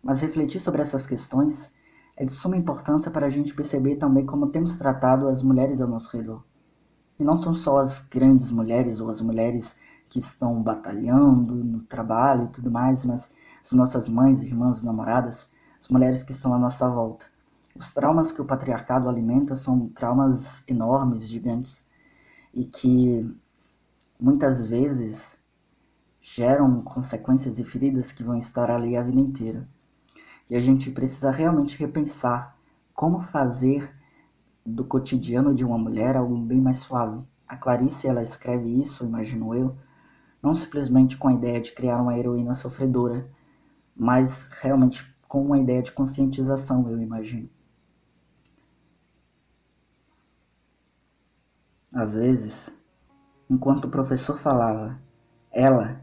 Mas 0.00 0.20
refletir 0.20 0.60
sobre 0.60 0.80
essas 0.80 1.04
questões 1.04 1.68
é 2.16 2.24
de 2.24 2.30
suma 2.30 2.56
importância 2.56 3.10
para 3.10 3.26
a 3.26 3.28
gente 3.28 3.52
perceber 3.52 3.96
também 3.96 4.24
como 4.24 4.50
temos 4.50 4.78
tratado 4.78 5.26
as 5.26 5.42
mulheres 5.42 5.80
ao 5.80 5.88
nosso 5.88 6.16
redor. 6.16 6.44
E 7.18 7.24
não 7.24 7.36
são 7.36 7.52
só 7.52 7.78
as 7.78 7.98
grandes 7.98 8.52
mulheres 8.52 9.00
ou 9.00 9.10
as 9.10 9.20
mulheres 9.20 9.76
que 10.08 10.20
estão 10.20 10.62
batalhando 10.62 11.56
no 11.56 11.80
trabalho 11.80 12.44
e 12.44 12.48
tudo 12.48 12.70
mais, 12.70 13.04
mas 13.04 13.28
as 13.64 13.72
nossas 13.72 14.08
mães, 14.08 14.40
irmãs, 14.42 14.84
namoradas, 14.84 15.50
as 15.80 15.88
mulheres 15.88 16.22
que 16.22 16.30
estão 16.30 16.54
à 16.54 16.58
nossa 16.58 16.88
volta. 16.88 17.26
Os 17.74 17.90
traumas 17.90 18.30
que 18.30 18.40
o 18.40 18.44
patriarcado 18.44 19.08
alimenta 19.08 19.56
são 19.56 19.88
traumas 19.88 20.62
enormes, 20.68 21.26
gigantes, 21.26 21.84
e 22.54 22.64
que 22.64 23.28
muitas 24.20 24.64
vezes 24.64 25.39
geram 26.22 26.82
consequências 26.82 27.58
e 27.58 27.64
feridas 27.64 28.12
que 28.12 28.22
vão 28.22 28.36
estar 28.36 28.70
ali 28.70 28.96
a 28.96 29.02
vida 29.02 29.20
inteira. 29.20 29.68
E 30.48 30.54
a 30.54 30.60
gente 30.60 30.90
precisa 30.90 31.30
realmente 31.30 31.78
repensar 31.78 32.56
como 32.94 33.20
fazer 33.20 33.94
do 34.64 34.84
cotidiano 34.84 35.54
de 35.54 35.64
uma 35.64 35.78
mulher 35.78 36.16
algo 36.16 36.36
bem 36.36 36.60
mais 36.60 36.78
suave. 36.78 37.22
A 37.48 37.56
Clarice 37.56 38.06
ela 38.06 38.22
escreve 38.22 38.68
isso, 38.80 39.04
imagino 39.04 39.54
eu, 39.54 39.76
não 40.42 40.54
simplesmente 40.54 41.16
com 41.16 41.28
a 41.28 41.32
ideia 41.32 41.60
de 41.60 41.72
criar 41.72 42.00
uma 42.00 42.16
heroína 42.18 42.54
sofredora, 42.54 43.28
mas 43.96 44.48
realmente 44.60 45.04
com 45.26 45.44
uma 45.44 45.58
ideia 45.58 45.82
de 45.82 45.92
conscientização, 45.92 46.88
eu 46.90 47.00
imagino. 47.00 47.48
Às 51.92 52.14
vezes, 52.14 52.70
enquanto 53.48 53.86
o 53.86 53.90
professor 53.90 54.38
falava, 54.38 55.00
ela 55.50 56.00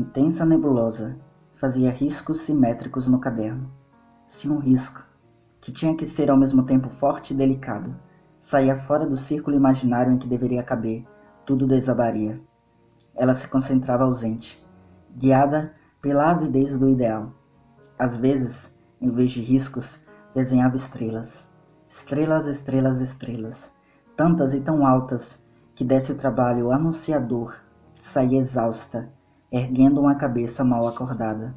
intensa 0.00 0.46
nebulosa, 0.46 1.14
fazia 1.54 1.90
riscos 1.90 2.40
simétricos 2.40 3.06
no 3.06 3.18
caderno. 3.18 3.70
Se 4.28 4.48
um 4.48 4.58
risco, 4.58 5.04
que 5.60 5.70
tinha 5.70 5.94
que 5.94 6.06
ser 6.06 6.30
ao 6.30 6.38
mesmo 6.38 6.62
tempo 6.62 6.88
forte 6.88 7.34
e 7.34 7.36
delicado, 7.36 7.94
saía 8.40 8.74
fora 8.76 9.06
do 9.06 9.16
círculo 9.16 9.56
imaginário 9.56 10.10
em 10.10 10.16
que 10.16 10.26
deveria 10.26 10.62
caber, 10.62 11.04
tudo 11.44 11.66
desabaria. 11.66 12.40
Ela 13.14 13.34
se 13.34 13.46
concentrava 13.46 14.04
ausente, 14.04 14.64
guiada 15.14 15.74
pela 16.00 16.30
avidez 16.30 16.78
do 16.78 16.88
ideal. 16.88 17.34
Às 17.98 18.16
vezes, 18.16 18.74
em 18.98 19.10
vez 19.10 19.30
de 19.30 19.42
riscos, 19.42 20.00
desenhava 20.34 20.76
estrelas. 20.76 21.46
Estrelas, 21.90 22.46
estrelas, 22.46 23.02
estrelas. 23.02 23.70
Tantas 24.16 24.54
e 24.54 24.60
tão 24.60 24.86
altas 24.86 25.42
que 25.74 25.84
desse 25.84 26.10
o 26.10 26.14
trabalho 26.16 26.72
anunciador 26.72 27.54
saía 28.00 28.38
exausta, 28.38 29.12
erguendo 29.52 30.00
uma 30.00 30.14
cabeça 30.14 30.62
mal 30.62 30.86
acordada. 30.86 31.52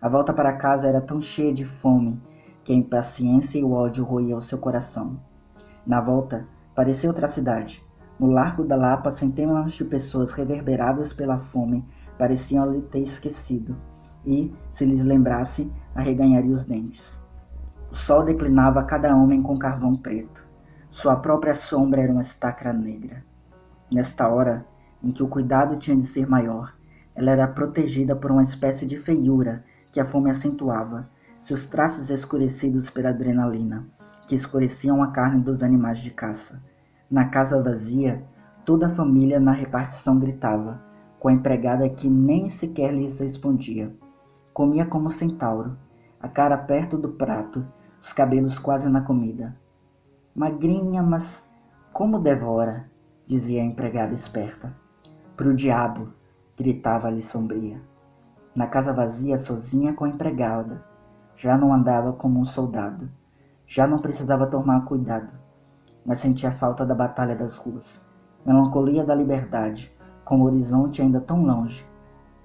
A 0.00 0.08
volta 0.08 0.32
para 0.32 0.56
casa 0.56 0.88
era 0.88 1.02
tão 1.02 1.20
cheia 1.20 1.52
de 1.52 1.66
fome 1.66 2.18
que 2.64 2.72
a 2.72 2.76
impaciência 2.76 3.58
e 3.58 3.64
o 3.64 3.72
ódio 3.72 4.04
roíam 4.04 4.40
seu 4.40 4.56
coração. 4.56 5.20
Na 5.86 6.00
volta, 6.00 6.46
parecia 6.74 7.10
outra 7.10 7.26
cidade. 7.26 7.84
No 8.18 8.30
Largo 8.30 8.64
da 8.64 8.74
Lapa, 8.74 9.10
centenas 9.10 9.72
de 9.72 9.84
pessoas 9.84 10.32
reverberadas 10.32 11.12
pela 11.12 11.36
fome 11.36 11.84
pareciam 12.16 12.70
lhe 12.70 12.80
ter 12.82 13.00
esquecido, 13.00 13.76
e, 14.24 14.52
se 14.70 14.86
lhes 14.86 15.02
lembrasse, 15.02 15.70
arreganharia 15.94 16.52
os 16.52 16.64
dentes. 16.64 17.20
O 17.90 17.94
sol 17.94 18.24
declinava 18.24 18.80
a 18.80 18.84
cada 18.84 19.14
homem 19.14 19.42
com 19.42 19.58
carvão 19.58 19.94
preto. 19.94 20.46
Sua 20.90 21.16
própria 21.16 21.54
sombra 21.54 22.00
era 22.00 22.12
uma 22.12 22.20
estaca 22.20 22.72
negra. 22.72 23.24
Nesta 23.92 24.28
hora, 24.28 24.64
em 25.02 25.10
que 25.10 25.22
o 25.22 25.28
cuidado 25.28 25.76
tinha 25.76 25.96
de 25.96 26.06
ser 26.06 26.26
maior, 26.26 26.74
ela 27.14 27.30
era 27.30 27.48
protegida 27.48 28.14
por 28.14 28.30
uma 28.30 28.42
espécie 28.42 28.86
de 28.86 28.98
feiura 28.98 29.64
que 29.92 30.00
a 30.00 30.04
fome 30.04 30.30
acentuava, 30.30 31.08
seus 31.40 31.64
traços 31.64 32.10
escurecidos 32.10 32.90
pela 32.90 33.10
adrenalina, 33.10 33.86
que 34.26 34.34
escureciam 34.34 35.02
a 35.02 35.08
carne 35.08 35.42
dos 35.42 35.62
animais 35.62 35.98
de 35.98 36.10
caça. 36.10 36.62
Na 37.10 37.26
casa 37.26 37.60
vazia, 37.62 38.22
toda 38.64 38.86
a 38.86 38.90
família 38.90 39.40
na 39.40 39.52
repartição 39.52 40.18
gritava, 40.18 40.80
com 41.18 41.28
a 41.28 41.32
empregada 41.32 41.88
que 41.88 42.08
nem 42.08 42.48
sequer 42.48 42.94
lhes 42.94 43.18
respondia. 43.18 43.92
Comia 44.54 44.86
como 44.86 45.10
centauro, 45.10 45.76
a 46.20 46.28
cara 46.28 46.56
perto 46.56 46.96
do 46.96 47.08
prato, 47.08 47.66
os 48.00 48.12
cabelos 48.12 48.58
quase 48.58 48.88
na 48.88 49.00
comida. 49.00 49.56
Magrinha, 50.34 51.02
mas 51.02 51.42
como 51.92 52.20
devora, 52.20 52.88
dizia 53.26 53.60
a 53.62 53.64
empregada 53.64 54.14
esperta. 54.14 54.72
Pro 55.36 55.54
diabo, 55.54 56.12
gritava-lhe 56.60 57.22
sombria. 57.22 57.80
Na 58.54 58.66
casa 58.66 58.92
vazia, 58.92 59.38
sozinha 59.38 59.94
com 59.94 60.04
a 60.04 60.08
empregada, 60.10 60.84
já 61.34 61.56
não 61.56 61.72
andava 61.72 62.12
como 62.12 62.38
um 62.38 62.44
soldado. 62.44 63.08
Já 63.66 63.86
não 63.86 63.98
precisava 63.98 64.46
tomar 64.46 64.84
cuidado, 64.84 65.30
mas 66.04 66.18
sentia 66.18 66.52
falta 66.52 66.84
da 66.84 66.94
batalha 66.94 67.34
das 67.34 67.56
ruas. 67.56 67.98
Melancolia 68.44 69.02
da 69.02 69.14
liberdade, 69.14 69.90
com 70.22 70.40
o 70.40 70.44
horizonte 70.44 71.00
ainda 71.00 71.18
tão 71.18 71.42
longe. 71.42 71.86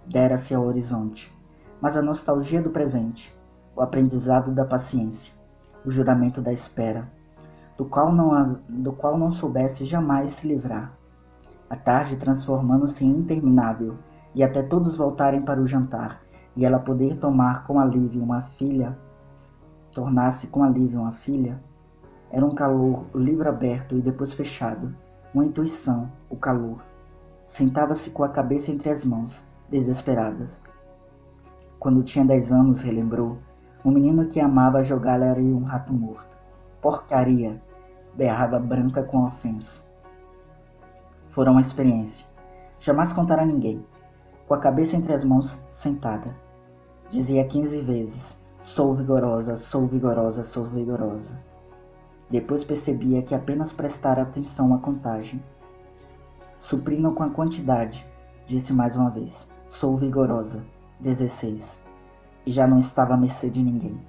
Dera-se 0.07 0.55
ao 0.55 0.63
horizonte, 0.63 1.35
mas 1.81 1.97
a 1.97 2.01
nostalgia 2.01 2.61
do 2.61 2.69
presente, 2.69 3.35
o 3.75 3.81
aprendizado 3.81 4.51
da 4.51 4.63
paciência, 4.63 5.33
o 5.83 5.91
juramento 5.91 6.39
da 6.39 6.53
espera, 6.53 7.05
do 7.77 7.83
qual 7.83 8.13
não, 8.13 8.59
do 8.69 8.93
qual 8.93 9.17
não 9.17 9.29
soubesse 9.29 9.83
jamais 9.83 10.29
se 10.29 10.47
livrar. 10.47 10.93
A 11.69 11.75
tarde 11.75 12.17
transformando-se 12.17 13.03
em 13.03 13.09
interminável, 13.09 13.95
e 14.33 14.43
até 14.43 14.61
todos 14.61 14.97
voltarem 14.97 15.41
para 15.41 15.61
o 15.61 15.67
jantar, 15.67 16.21
e 16.55 16.65
ela 16.65 16.79
poder 16.79 17.17
tomar 17.17 17.65
com 17.65 17.79
alívio 17.79 18.21
uma 18.21 18.41
filha, 18.41 18.97
tornar-se 19.91 20.47
com 20.47 20.63
alívio 20.63 20.99
uma 20.99 21.13
filha, 21.13 21.59
era 22.29 22.45
um 22.45 22.53
calor, 22.53 23.05
o 23.13 23.17
livro 23.17 23.47
aberto 23.47 23.95
e 23.95 24.01
depois 24.01 24.33
fechado, 24.33 24.93
uma 25.33 25.45
intuição, 25.45 26.11
o 26.29 26.35
calor. 26.35 26.83
Sentava-se 27.47 28.09
com 28.09 28.23
a 28.23 28.29
cabeça 28.29 28.71
entre 28.71 28.89
as 28.89 29.05
mãos, 29.05 29.43
desesperadas. 29.69 30.59
Quando 31.79 32.03
tinha 32.03 32.25
dez 32.25 32.51
anos, 32.51 32.81
relembrou, 32.81 33.37
um 33.85 33.91
menino 33.91 34.25
que 34.25 34.39
amava 34.39 34.81
jogar 34.81 35.21
era 35.21 35.39
um 35.39 35.63
rato 35.63 35.93
morto. 35.93 36.35
Porcaria! 36.81 37.61
berrava 38.15 38.57
branca 38.57 39.03
com 39.03 39.25
ofensa. 39.25 39.84
Fora 41.35 41.51
uma 41.51 41.59
experiência. 41.59 42.25
Jamais 42.79 43.11
contar 43.11 43.39
a 43.39 43.45
ninguém. 43.45 43.85
Com 44.47 44.53
a 44.53 44.57
cabeça 44.57 44.95
entre 44.95 45.11
as 45.11 45.21
mãos, 45.21 45.57
sentada. 45.69 46.33
Dizia 47.09 47.43
quinze 47.43 47.81
vezes: 47.81 48.33
Sou 48.61 48.93
vigorosa, 48.93 49.57
sou 49.57 49.85
vigorosa, 49.85 50.45
sou 50.45 50.63
vigorosa. 50.63 51.37
Depois 52.29 52.63
percebia 52.63 53.21
que 53.21 53.35
apenas 53.35 53.73
prestara 53.73 54.21
atenção 54.21 54.73
à 54.73 54.77
contagem. 54.77 55.43
Suprindo 56.61 57.11
com 57.11 57.23
a 57.23 57.29
quantidade, 57.29 58.07
disse 58.47 58.71
mais 58.71 58.95
uma 58.95 59.09
vez: 59.09 59.45
Sou 59.67 59.97
vigorosa. 59.97 60.63
Dezesseis. 61.01 61.77
E 62.45 62.51
já 62.51 62.65
não 62.65 62.79
estava 62.79 63.13
à 63.13 63.17
mercê 63.17 63.49
de 63.49 63.61
ninguém. 63.61 63.99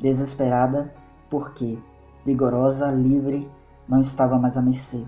Desesperada, 0.00 0.92
porque, 1.30 1.78
vigorosa, 2.26 2.90
livre, 2.90 3.48
não 3.88 4.00
estava 4.00 4.36
mais 4.40 4.56
à 4.58 4.60
mercê. 4.60 5.06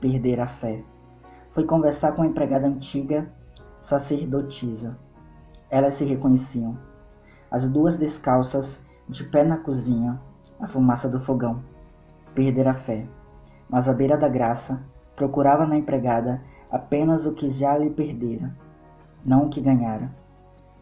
Perdera 0.00 0.44
a 0.44 0.48
fé. 0.48 0.82
Foi 1.50 1.64
conversar 1.64 2.12
com 2.12 2.22
a 2.22 2.26
empregada 2.26 2.66
antiga, 2.66 3.30
sacerdotisa 3.82 4.96
elas 5.70 5.94
se 5.94 6.04
reconheciam. 6.04 6.76
As 7.50 7.66
duas 7.66 7.96
descalças, 7.96 8.78
de 9.08 9.24
pé 9.24 9.44
na 9.44 9.56
cozinha, 9.56 10.20
a 10.58 10.66
fumaça 10.66 11.08
do 11.08 11.18
fogão. 11.18 11.62
Perdera 12.34 12.72
a 12.72 12.74
fé, 12.74 13.06
mas 13.68 13.88
à 13.88 13.92
beira 13.92 14.16
da 14.16 14.28
graça, 14.28 14.82
procurava 15.14 15.66
na 15.66 15.76
empregada 15.76 16.42
apenas 16.70 17.24
o 17.24 17.32
que 17.32 17.48
já 17.48 17.76
lhe 17.78 17.90
perdera, 17.90 18.54
não 19.24 19.46
o 19.46 19.48
que 19.48 19.60
ganhara. 19.60 20.10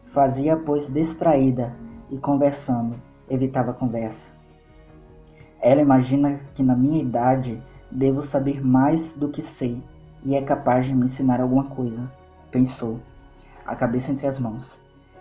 Fazia, 0.07 0.57
pois, 0.57 0.91
distraída 0.91 1.73
e 2.09 2.17
conversando, 2.17 2.95
evitava 3.29 3.73
conversa. 3.73 4.31
Ela 5.61 5.81
imagina 5.81 6.39
que 6.55 6.63
na 6.63 6.75
minha 6.75 7.01
idade 7.01 7.61
devo 7.91 8.21
saber 8.21 8.63
mais 8.65 9.13
do 9.13 9.29
que 9.29 9.41
sei 9.41 9.81
e 10.23 10.35
é 10.35 10.41
capaz 10.41 10.85
de 10.85 10.93
me 10.93 11.05
ensinar 11.05 11.41
alguma 11.41 11.65
coisa, 11.65 12.11
pensou 12.51 12.99
a 13.65 13.75
cabeça 13.75 14.11
entre 14.11 14.27
as 14.27 14.39
mãos, 14.39 14.79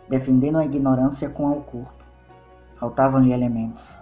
defendendo 0.09 0.59
a 0.59 0.65
ignorância 0.65 1.29
com 1.29 1.51
o 1.51 1.63
corpo. 1.63 2.05
Faltavam-lhe 2.77 3.33
elementos, 3.33 3.97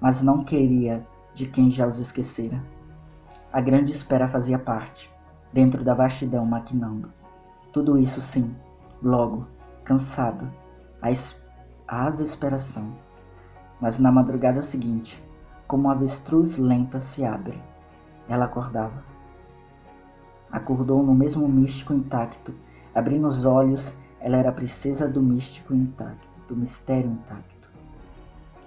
mas 0.00 0.22
não 0.22 0.44
queria 0.44 1.06
de 1.34 1.46
quem 1.46 1.70
já 1.70 1.86
os 1.86 1.98
esquecera. 1.98 2.62
A 3.52 3.60
grande 3.60 3.92
espera 3.92 4.26
fazia 4.26 4.58
parte, 4.58 5.12
dentro 5.52 5.84
da 5.84 5.94
vastidão 5.94 6.44
maquinando. 6.44 7.12
Tudo 7.72 7.98
isso 7.98 8.20
sim, 8.20 8.54
logo, 9.02 9.46
cansado, 9.84 10.50
a, 11.00 11.10
es 11.10 11.40
a 11.86 12.08
exasperação. 12.08 12.92
Mas 13.80 13.98
na 13.98 14.10
madrugada 14.10 14.62
seguinte, 14.62 15.22
como 15.66 15.84
uma 15.84 15.92
avestruz 15.92 16.56
lenta 16.56 16.98
se 16.98 17.24
abre, 17.24 17.60
ela 18.28 18.44
acordava. 18.44 19.02
Acordou 20.50 21.02
no 21.02 21.14
mesmo 21.14 21.48
místico 21.48 21.92
intacto 21.92 22.54
Abrindo 22.94 23.26
os 23.26 23.44
olhos, 23.44 23.92
ela 24.20 24.36
era 24.36 24.50
a 24.50 24.52
princesa 24.52 25.08
do 25.08 25.20
místico 25.20 25.74
intacto, 25.74 26.28
do 26.46 26.54
mistério 26.54 27.10
intacto. 27.10 27.68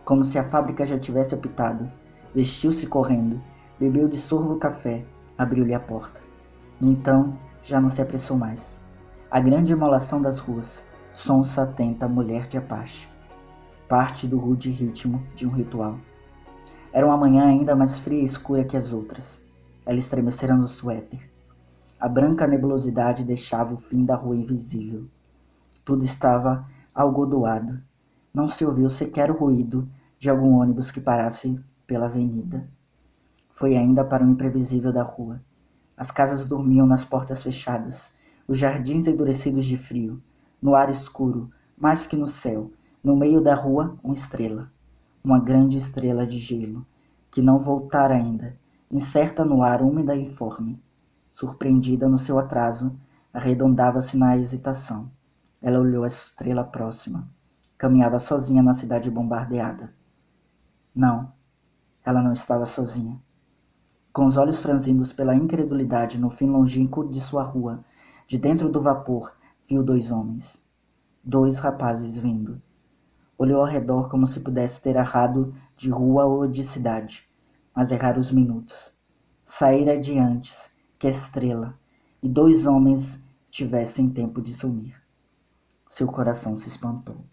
Como 0.04 0.26
se 0.26 0.38
a 0.38 0.43
fábrica 0.43 0.86
já 0.86 1.00
tivesse 1.00 1.34
apitado, 1.34 1.89
vestiu-se 2.36 2.86
correndo, 2.86 3.41
bebeu 3.80 4.10
de 4.10 4.17
sorvo 4.17 4.58
café, 4.58 5.06
abriu-lhe 5.38 5.74
a 5.74 5.80
porta. 5.80 6.20
E 6.82 6.91
então 6.91 7.38
já 7.63 7.80
não 7.80 7.88
se 7.88 8.02
apressou 8.02 8.38
mais. 8.38 8.82
A 9.32 9.39
grande 9.39 9.72
emolação 9.72 10.22
das 10.22 10.39
ruas, 10.39 10.84
sonsa 11.13 11.63
atenta 11.63 12.06
mulher 12.06 12.48
de 12.48 12.58
Apache. 12.58 13.08
Parte 13.88 14.28
do 14.28 14.38
rude 14.38 14.70
ritmo 14.70 15.24
de 15.34 15.48
um 15.48 15.52
ritual. 15.52 15.98
Era 16.91 17.06
uma 17.06 17.15
manhã 17.15 17.46
ainda 17.46 17.78
mais 17.78 17.98
fria 17.98 18.22
e 18.22 18.26
escura 18.26 18.65
que 18.65 18.76
as 18.76 18.91
outras. 18.91 19.41
Ela 19.88 19.97
estremecera 19.97 20.56
no 20.56 20.67
suéter 20.67 21.28
a 22.00 22.08
branca 22.08 22.45
nebulosidade 22.45 23.23
deixava 23.23 23.73
o 23.73 23.78
fim 23.78 24.06
da 24.06 24.15
rua 24.15 24.36
invisível. 24.36 25.08
Tudo 25.84 26.06
estava 26.06 26.63
algodoado. 26.93 27.82
Não 28.32 28.47
se 28.47 28.63
ouviu 28.63 28.88
sequer 28.88 29.32
o 29.32 29.36
ruído 29.36 29.89
de 30.19 30.30
algum 30.30 30.60
ônibus 30.60 30.91
que 30.91 31.02
parasse 31.02 31.60
pela 31.88 32.06
avenida. 32.06 32.67
Foi 33.50 33.76
ainda 33.76 34.04
para 34.04 34.23
o 34.23 34.30
imprevisível 34.30 34.93
da 34.93 35.02
rua. 35.02 35.41
As 35.97 36.12
casas 36.12 36.45
dormiam 36.45 36.86
nas 36.86 37.04
portas 37.04 37.41
fechadas, 37.41 38.13
os 38.47 38.60
jardins 38.60 39.08
endurecidos 39.08 39.65
de 39.65 39.76
frio, 39.76 40.21
no 40.62 40.76
ar 40.76 40.91
escuro, 40.91 41.50
mais 41.76 42.06
que 42.06 42.15
no 42.15 42.28
céu, 42.28 42.71
no 43.04 43.15
meio 43.15 43.41
da 43.41 43.56
rua, 43.56 43.97
uma 44.04 44.13
estrela. 44.13 44.71
Uma 45.23 45.39
grande 45.39 45.78
estrela 45.78 46.28
de 46.28 46.38
gelo, 46.38 46.86
que 47.32 47.41
não 47.41 47.58
voltara 47.58 48.13
ainda, 48.13 48.56
incerta 48.89 49.43
no 49.43 49.63
ar 49.63 49.82
úmida 49.82 50.15
e 50.15 50.23
informe 50.23 50.82
surpreendida 51.38 52.10
no 52.10 52.17
seu 52.17 52.39
atraso, 52.39 53.00
arredondava-se 53.32 54.17
na 54.17 54.36
hesitação. 54.36 55.12
Ela 55.62 55.80
olhou 55.80 56.04
a 56.04 56.08
estrela 56.08 56.63
próxima. 56.63 57.28
Caminhava 57.78 58.17
sozinha 58.17 58.63
na 58.63 58.73
cidade 58.73 59.12
bombardeada. 59.12 59.93
Não, 60.95 61.32
ela 62.04 62.23
não 62.23 62.32
estava 62.32 62.65
sozinha. 62.65 63.21
Com 64.12 64.26
os 64.26 64.36
olhos 64.36 64.58
franzidos 64.58 65.13
pela 65.13 65.36
incredulidade 65.36 66.19
no 66.19 66.32
fim 66.32 66.50
longínquo 66.50 67.08
de 67.08 67.21
sua 67.21 67.43
rua, 67.43 67.86
de 68.28 68.39
dentro 68.39 68.67
do 68.67 68.82
vapor, 68.82 69.32
viu 69.69 69.84
dois 69.84 70.12
homens. 70.12 70.60
Dois 71.23 71.60
rapazes 71.60 72.17
vindo. 72.17 72.60
Olhou 73.38 73.62
ao 73.62 73.67
redor 73.67 74.10
como 74.10 74.26
se 74.26 74.39
pudesse 74.39 74.82
ter 74.82 74.95
errado 74.95 75.54
de 75.76 75.91
rua 75.91 76.26
ou 76.26 76.47
de 76.47 76.63
cidade, 76.63 77.27
mas 77.78 77.92
errar 77.92 78.18
os 78.18 78.32
minutos. 78.32 78.92
Saíra 79.46 80.00
de 80.00 80.18
antes, 80.18 80.68
que 80.98 81.08
estrela, 81.08 81.78
e 82.24 82.28
dois 82.28 82.66
homens 82.66 83.24
tivessem 83.52 84.10
tempo 84.10 84.42
de 84.42 84.52
sumir. 84.52 85.00
Seu 85.88 86.08
coração 86.08 86.58
se 86.58 86.70
espantou. 86.70 87.24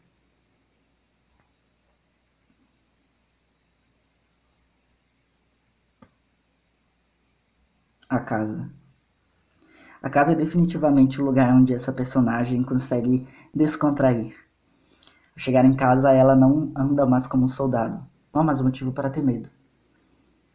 A 8.07 8.19
casa. 8.19 8.71
A 10.03 10.11
casa 10.11 10.33
é 10.33 10.35
definitivamente 10.35 11.23
o 11.23 11.25
lugar 11.25 11.55
onde 11.55 11.73
essa 11.73 11.91
personagem 11.91 12.63
consegue 12.63 13.27
descontrair. 13.55 14.37
Ao 15.35 15.39
chegar 15.39 15.65
em 15.65 15.75
casa, 15.75 16.13
ela 16.13 16.37
não 16.37 16.71
anda 16.77 17.07
mais 17.07 17.27
como 17.27 17.45
um 17.45 17.49
soldado. 17.49 18.07
Não 18.31 18.43
há 18.43 18.45
mais 18.45 18.61
motivo 18.61 18.93
para 18.93 19.09
ter 19.09 19.23
medo. 19.23 19.49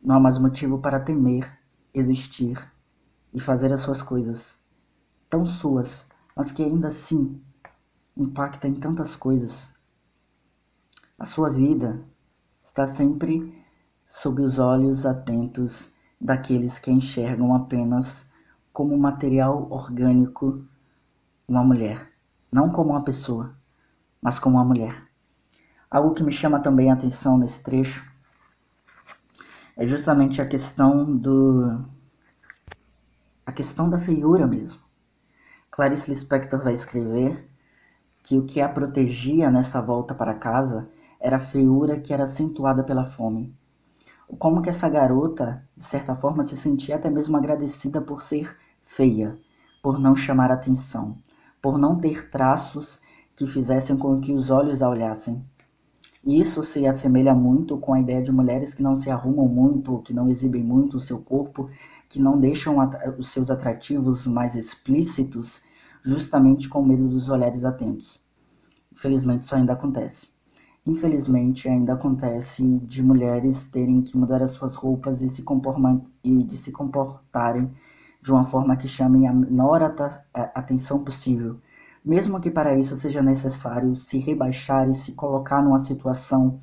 Não 0.09 0.15
há 0.15 0.19
mais 0.19 0.39
motivo 0.39 0.79
para 0.79 0.99
temer, 0.99 1.47
existir 1.93 2.57
e 3.31 3.39
fazer 3.39 3.71
as 3.71 3.81
suas 3.81 4.01
coisas. 4.01 4.57
Tão 5.29 5.45
suas, 5.45 6.03
mas 6.35 6.51
que 6.51 6.63
ainda 6.63 6.87
assim 6.87 7.39
impacta 8.17 8.67
em 8.67 8.73
tantas 8.73 9.15
coisas. 9.15 9.69
A 11.19 11.25
sua 11.25 11.51
vida 11.51 12.03
está 12.59 12.87
sempre 12.87 13.53
sob 14.07 14.41
os 14.41 14.57
olhos 14.57 15.05
atentos 15.05 15.91
daqueles 16.19 16.79
que 16.79 16.89
enxergam 16.89 17.53
apenas 17.53 18.25
como 18.73 18.97
material 18.97 19.67
orgânico 19.69 20.65
uma 21.47 21.63
mulher, 21.63 22.11
não 22.51 22.71
como 22.71 22.93
uma 22.93 23.03
pessoa, 23.03 23.55
mas 24.19 24.39
como 24.39 24.57
uma 24.57 24.65
mulher. 24.65 25.07
Algo 25.87 26.15
que 26.15 26.23
me 26.23 26.31
chama 26.31 26.59
também 26.59 26.89
a 26.89 26.95
atenção 26.95 27.37
nesse 27.37 27.61
trecho 27.61 28.09
é 29.79 29.87
justamente 29.87 30.41
a 30.41 30.45
questão 30.45 31.15
do 31.15 31.85
a 33.45 33.51
questão 33.53 33.89
da 33.89 33.97
feiura 33.97 34.45
mesmo. 34.45 34.81
Clarice 35.71 36.09
Lispector 36.09 36.61
vai 36.61 36.73
escrever 36.73 37.49
que 38.21 38.37
o 38.37 38.45
que 38.45 38.59
a 38.59 38.67
protegia 38.67 39.49
nessa 39.49 39.81
volta 39.81 40.13
para 40.13 40.33
casa 40.33 40.89
era 41.17 41.37
a 41.37 41.39
feiura 41.39 41.97
que 41.97 42.13
era 42.13 42.25
acentuada 42.25 42.83
pela 42.83 43.05
fome. 43.05 43.55
Como 44.37 44.61
que 44.61 44.69
essa 44.69 44.89
garota, 44.89 45.65
de 45.77 45.83
certa 45.83 46.13
forma, 46.13 46.43
se 46.43 46.57
sentia 46.57 46.97
até 46.97 47.09
mesmo 47.09 47.37
agradecida 47.37 48.01
por 48.01 48.21
ser 48.21 48.57
feia, 48.83 49.37
por 49.81 49.97
não 49.97 50.13
chamar 50.13 50.51
atenção, 50.51 51.15
por 51.61 51.77
não 51.77 51.97
ter 51.97 52.29
traços 52.29 52.99
que 53.33 53.47
fizessem 53.47 53.97
com 53.97 54.19
que 54.19 54.33
os 54.33 54.51
olhos 54.51 54.83
a 54.83 54.89
olhassem. 54.89 55.41
Isso 56.25 56.61
se 56.63 56.85
assemelha 56.85 57.33
muito 57.33 57.77
com 57.77 57.93
a 57.93 57.99
ideia 57.99 58.21
de 58.21 58.31
mulheres 58.31 58.73
que 58.73 58.83
não 58.83 58.95
se 58.95 59.09
arrumam 59.09 59.47
muito, 59.47 59.99
que 59.99 60.13
não 60.13 60.29
exibem 60.29 60.61
muito 60.63 60.97
o 60.97 60.99
seu 60.99 61.17
corpo, 61.19 61.69
que 62.09 62.21
não 62.21 62.39
deixam 62.39 62.77
os 63.17 63.29
seus 63.29 63.49
atrativos 63.49 64.27
mais 64.27 64.55
explícitos, 64.55 65.61
justamente 66.03 66.67
com 66.67 66.83
medo 66.83 67.07
dos 67.07 67.29
olhares 67.29 67.63
atentos. 67.63 68.21
Infelizmente, 68.91 69.43
isso 69.43 69.55
ainda 69.55 69.73
acontece. 69.73 70.27
Infelizmente, 70.85 71.69
ainda 71.69 71.93
acontece 71.93 72.63
de 72.79 73.01
mulheres 73.01 73.65
terem 73.67 74.01
que 74.01 74.17
mudar 74.17 74.43
as 74.43 74.51
suas 74.51 74.75
roupas 74.75 75.21
e, 75.21 75.29
se 75.29 75.43
e 76.23 76.43
de 76.43 76.57
se 76.57 76.71
comportarem 76.71 77.71
de 78.21 78.31
uma 78.31 78.43
forma 78.43 78.75
que 78.75 78.87
chame 78.87 79.25
a 79.25 79.33
menor 79.33 79.81
atenção 80.33 81.01
possível, 81.03 81.59
mesmo 82.03 82.39
que 82.39 82.49
para 82.49 82.77
isso 82.77 82.95
seja 82.95 83.21
necessário 83.21 83.95
se 83.95 84.17
rebaixar 84.17 84.89
e 84.89 84.93
se 84.93 85.11
colocar 85.11 85.61
numa 85.61 85.79
situação 85.79 86.61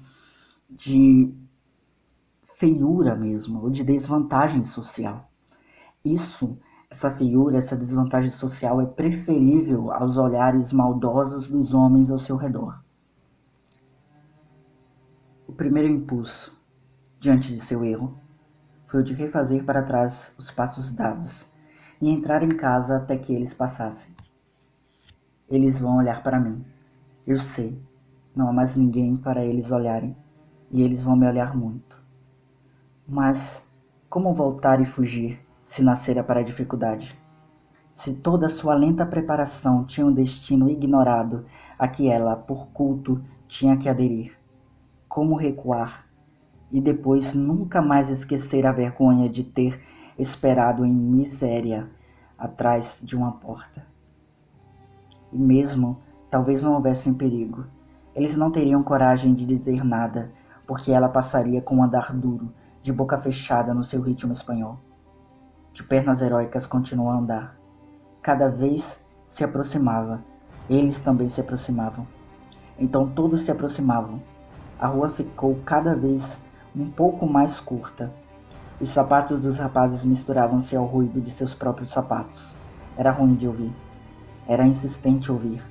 de 0.68 1.32
feiura 2.54 3.14
mesmo, 3.14 3.62
ou 3.62 3.70
de 3.70 3.84
desvantagem 3.84 4.64
social. 4.64 5.30
Isso, 6.04 6.58
essa 6.90 7.10
feiura, 7.10 7.58
essa 7.58 7.76
desvantagem 7.76 8.30
social 8.30 8.80
é 8.80 8.86
preferível 8.86 9.92
aos 9.92 10.16
olhares 10.16 10.72
maldosos 10.72 11.48
dos 11.48 11.74
homens 11.74 12.10
ao 12.10 12.18
seu 12.18 12.36
redor. 12.36 12.82
O 15.46 15.52
primeiro 15.52 15.88
impulso, 15.88 16.58
diante 17.20 17.52
de 17.52 17.60
seu 17.60 17.84
erro, 17.84 18.18
foi 18.88 19.00
o 19.00 19.04
de 19.04 19.12
refazer 19.12 19.64
para 19.64 19.82
trás 19.82 20.32
os 20.38 20.50
passos 20.50 20.90
dados 20.90 21.46
e 22.00 22.08
entrar 22.08 22.42
em 22.42 22.56
casa 22.56 22.96
até 22.96 23.18
que 23.18 23.34
eles 23.34 23.52
passassem. 23.52 24.15
Eles 25.48 25.78
vão 25.78 25.98
olhar 25.98 26.22
para 26.22 26.40
mim. 26.40 26.64
Eu 27.26 27.38
sei, 27.38 27.78
não 28.34 28.48
há 28.48 28.52
mais 28.52 28.74
ninguém 28.74 29.16
para 29.16 29.44
eles 29.44 29.70
olharem, 29.70 30.16
e 30.70 30.82
eles 30.82 31.02
vão 31.02 31.14
me 31.14 31.26
olhar 31.26 31.56
muito. 31.56 32.02
Mas 33.06 33.64
como 34.10 34.34
voltar 34.34 34.80
e 34.80 34.84
fugir 34.84 35.40
se 35.64 35.82
nascera 35.82 36.24
para 36.24 36.40
a 36.40 36.42
dificuldade? 36.42 37.16
Se 37.94 38.12
toda 38.12 38.48
sua 38.48 38.74
lenta 38.74 39.06
preparação 39.06 39.84
tinha 39.84 40.06
um 40.06 40.12
destino 40.12 40.68
ignorado 40.68 41.46
a 41.78 41.86
que 41.86 42.08
ela, 42.08 42.34
por 42.34 42.66
culto, 42.68 43.22
tinha 43.46 43.76
que 43.76 43.88
aderir 43.88 44.36
como 45.08 45.36
recuar 45.36 46.06
e 46.70 46.80
depois 46.80 47.34
nunca 47.34 47.80
mais 47.80 48.10
esquecer 48.10 48.66
a 48.66 48.72
vergonha 48.72 49.28
de 49.28 49.44
ter 49.44 49.80
esperado 50.18 50.84
em 50.84 50.92
miséria 50.92 51.88
atrás 52.36 53.00
de 53.02 53.16
uma 53.16 53.32
porta. 53.32 53.86
E 55.32 55.38
mesmo 55.38 55.98
talvez 56.30 56.62
não 56.62 56.74
houvessem 56.74 57.14
perigo, 57.14 57.64
eles 58.14 58.36
não 58.36 58.50
teriam 58.50 58.82
coragem 58.82 59.34
de 59.34 59.44
dizer 59.44 59.84
nada, 59.84 60.30
porque 60.66 60.90
ela 60.90 61.08
passaria 61.08 61.60
com 61.60 61.76
um 61.76 61.82
andar 61.82 62.12
duro, 62.12 62.50
de 62.82 62.92
boca 62.92 63.18
fechada 63.18 63.74
no 63.74 63.84
seu 63.84 64.00
ritmo 64.00 64.32
espanhol. 64.32 64.78
De 65.72 65.82
pernas 65.82 66.22
heróicas 66.22 66.66
continuou 66.66 67.10
a 67.10 67.16
andar. 67.16 67.56
Cada 68.22 68.48
vez 68.48 68.98
se 69.28 69.44
aproximava, 69.44 70.22
eles 70.68 70.98
também 70.98 71.28
se 71.28 71.40
aproximavam. 71.40 72.06
Então 72.78 73.08
todos 73.08 73.42
se 73.42 73.50
aproximavam, 73.50 74.20
a 74.78 74.86
rua 74.86 75.08
ficou 75.08 75.58
cada 75.64 75.94
vez 75.94 76.38
um 76.74 76.90
pouco 76.90 77.26
mais 77.26 77.60
curta. 77.60 78.12
Os 78.80 78.90
sapatos 78.90 79.40
dos 79.40 79.58
rapazes 79.58 80.04
misturavam-se 80.04 80.76
ao 80.76 80.84
ruído 80.84 81.20
de 81.20 81.30
seus 81.30 81.54
próprios 81.54 81.90
sapatos. 81.90 82.54
Era 82.96 83.10
ruim 83.10 83.34
de 83.34 83.46
ouvir. 83.46 83.72
Era 84.48 84.66
insistente 84.66 85.30
ouvir. 85.30 85.62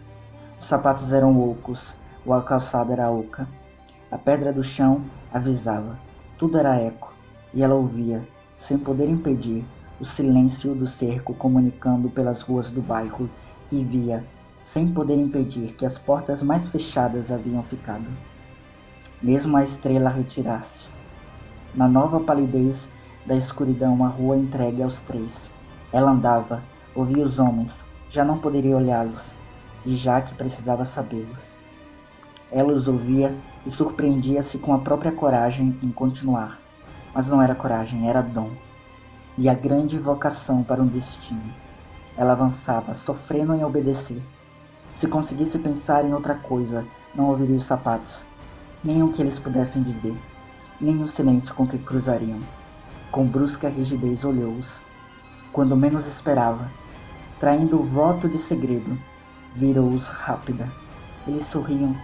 Os 0.60 0.66
sapatos 0.66 1.14
eram 1.14 1.40
ocos, 1.40 1.94
a 2.30 2.42
calçada 2.42 2.94
era 2.94 3.10
oca. 3.10 3.48
A 4.12 4.18
pedra 4.18 4.52
do 4.52 4.64
chão 4.64 5.02
avisava. 5.34 5.98
Tudo 6.38 6.58
era 6.58 6.80
eco, 6.80 7.14
e 7.54 7.64
ela 7.64 7.76
ouvia, 7.76 8.22
sem 8.58 8.78
poder 8.78 9.10
impedir, 9.10 9.64
o 10.00 10.06
silêncio 10.06 10.76
do 10.76 10.88
cerco 10.88 11.34
comunicando 11.34 12.10
pelas 12.10 12.42
ruas 12.42 12.70
do 12.70 12.82
bairro 12.82 13.30
e 13.72 13.84
via, 13.84 14.24
sem 14.64 14.92
poder 14.92 15.16
impedir, 15.16 15.74
que 15.74 15.86
as 15.86 15.98
portas 15.98 16.42
mais 16.42 16.68
fechadas 16.68 17.32
haviam 17.32 17.64
ficado 17.64 18.06
mesmo 19.22 19.58
a 19.58 19.64
estrela 19.64 20.10
retirar-se. 20.10 20.88
Na 21.74 21.88
nova 21.88 22.20
palidez 22.20 22.88
da 23.26 23.36
escuridão, 23.36 24.04
a 24.06 24.08
rua 24.08 24.38
entregue 24.38 24.84
aos 24.84 25.00
três. 25.02 25.50
Ela 25.92 26.12
andava, 26.12 26.62
ouvia 26.94 27.24
os 27.24 27.40
homens, 27.40 27.85
já 28.16 28.24
não 28.24 28.38
poderia 28.38 28.78
olhá-los, 28.78 29.34
e 29.86 29.94
já 29.94 30.22
que 30.22 30.34
precisava 30.36 30.86
sabê-los. 30.86 31.54
Ela 32.50 32.72
os 32.72 32.88
ouvia 32.88 33.36
e 33.66 33.70
surpreendia-se 33.70 34.58
com 34.58 34.74
a 34.74 34.80
própria 34.80 35.12
coragem 35.12 35.78
em 35.84 35.92
continuar. 35.92 36.58
Mas 37.14 37.28
não 37.28 37.42
era 37.42 37.54
coragem, 37.54 38.10
era 38.10 38.22
dom. 38.22 38.50
E 39.38 39.50
a 39.50 39.54
grande 39.54 40.00
vocação 40.00 40.64
para 40.64 40.82
um 40.82 40.88
destino. 40.88 41.44
Ela 42.16 42.32
avançava, 42.32 42.94
sofrendo 42.94 43.54
em 43.54 43.66
obedecer. 43.66 44.22
Se 44.94 45.08
conseguisse 45.08 45.60
pensar 45.60 46.06
em 46.06 46.14
outra 46.14 46.36
coisa, 46.36 46.86
não 47.14 47.26
ouviria 47.26 47.58
os 47.58 47.66
sapatos, 47.66 48.26
nem 48.82 49.04
o 49.04 49.12
que 49.12 49.22
eles 49.22 49.38
pudessem 49.38 49.84
dizer, 49.84 50.16
nem 50.80 51.04
o 51.04 51.08
silêncio 51.10 51.54
com 51.54 51.68
que 51.68 51.78
cruzariam. 51.78 52.40
Com 53.12 53.26
brusca 53.26 53.68
rigidez 53.68 54.24
olhou-os. 54.24 54.80
Quando 55.52 55.76
menos 55.76 56.08
esperava, 56.08 56.70
traindo 57.46 57.80
o 57.80 57.84
voto 57.84 58.28
de 58.28 58.40
segredo, 58.40 58.98
virou-os 59.56 60.08
rápida. 60.08 60.68
Eles 61.28 61.46
sorriam. 61.46 61.96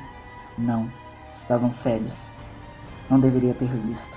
Não, 0.55 0.87
estavam 1.33 1.71
sérios. 1.71 2.29
Não 3.09 3.19
deveria 3.19 3.55
ter 3.55 3.65
visto, 3.65 4.15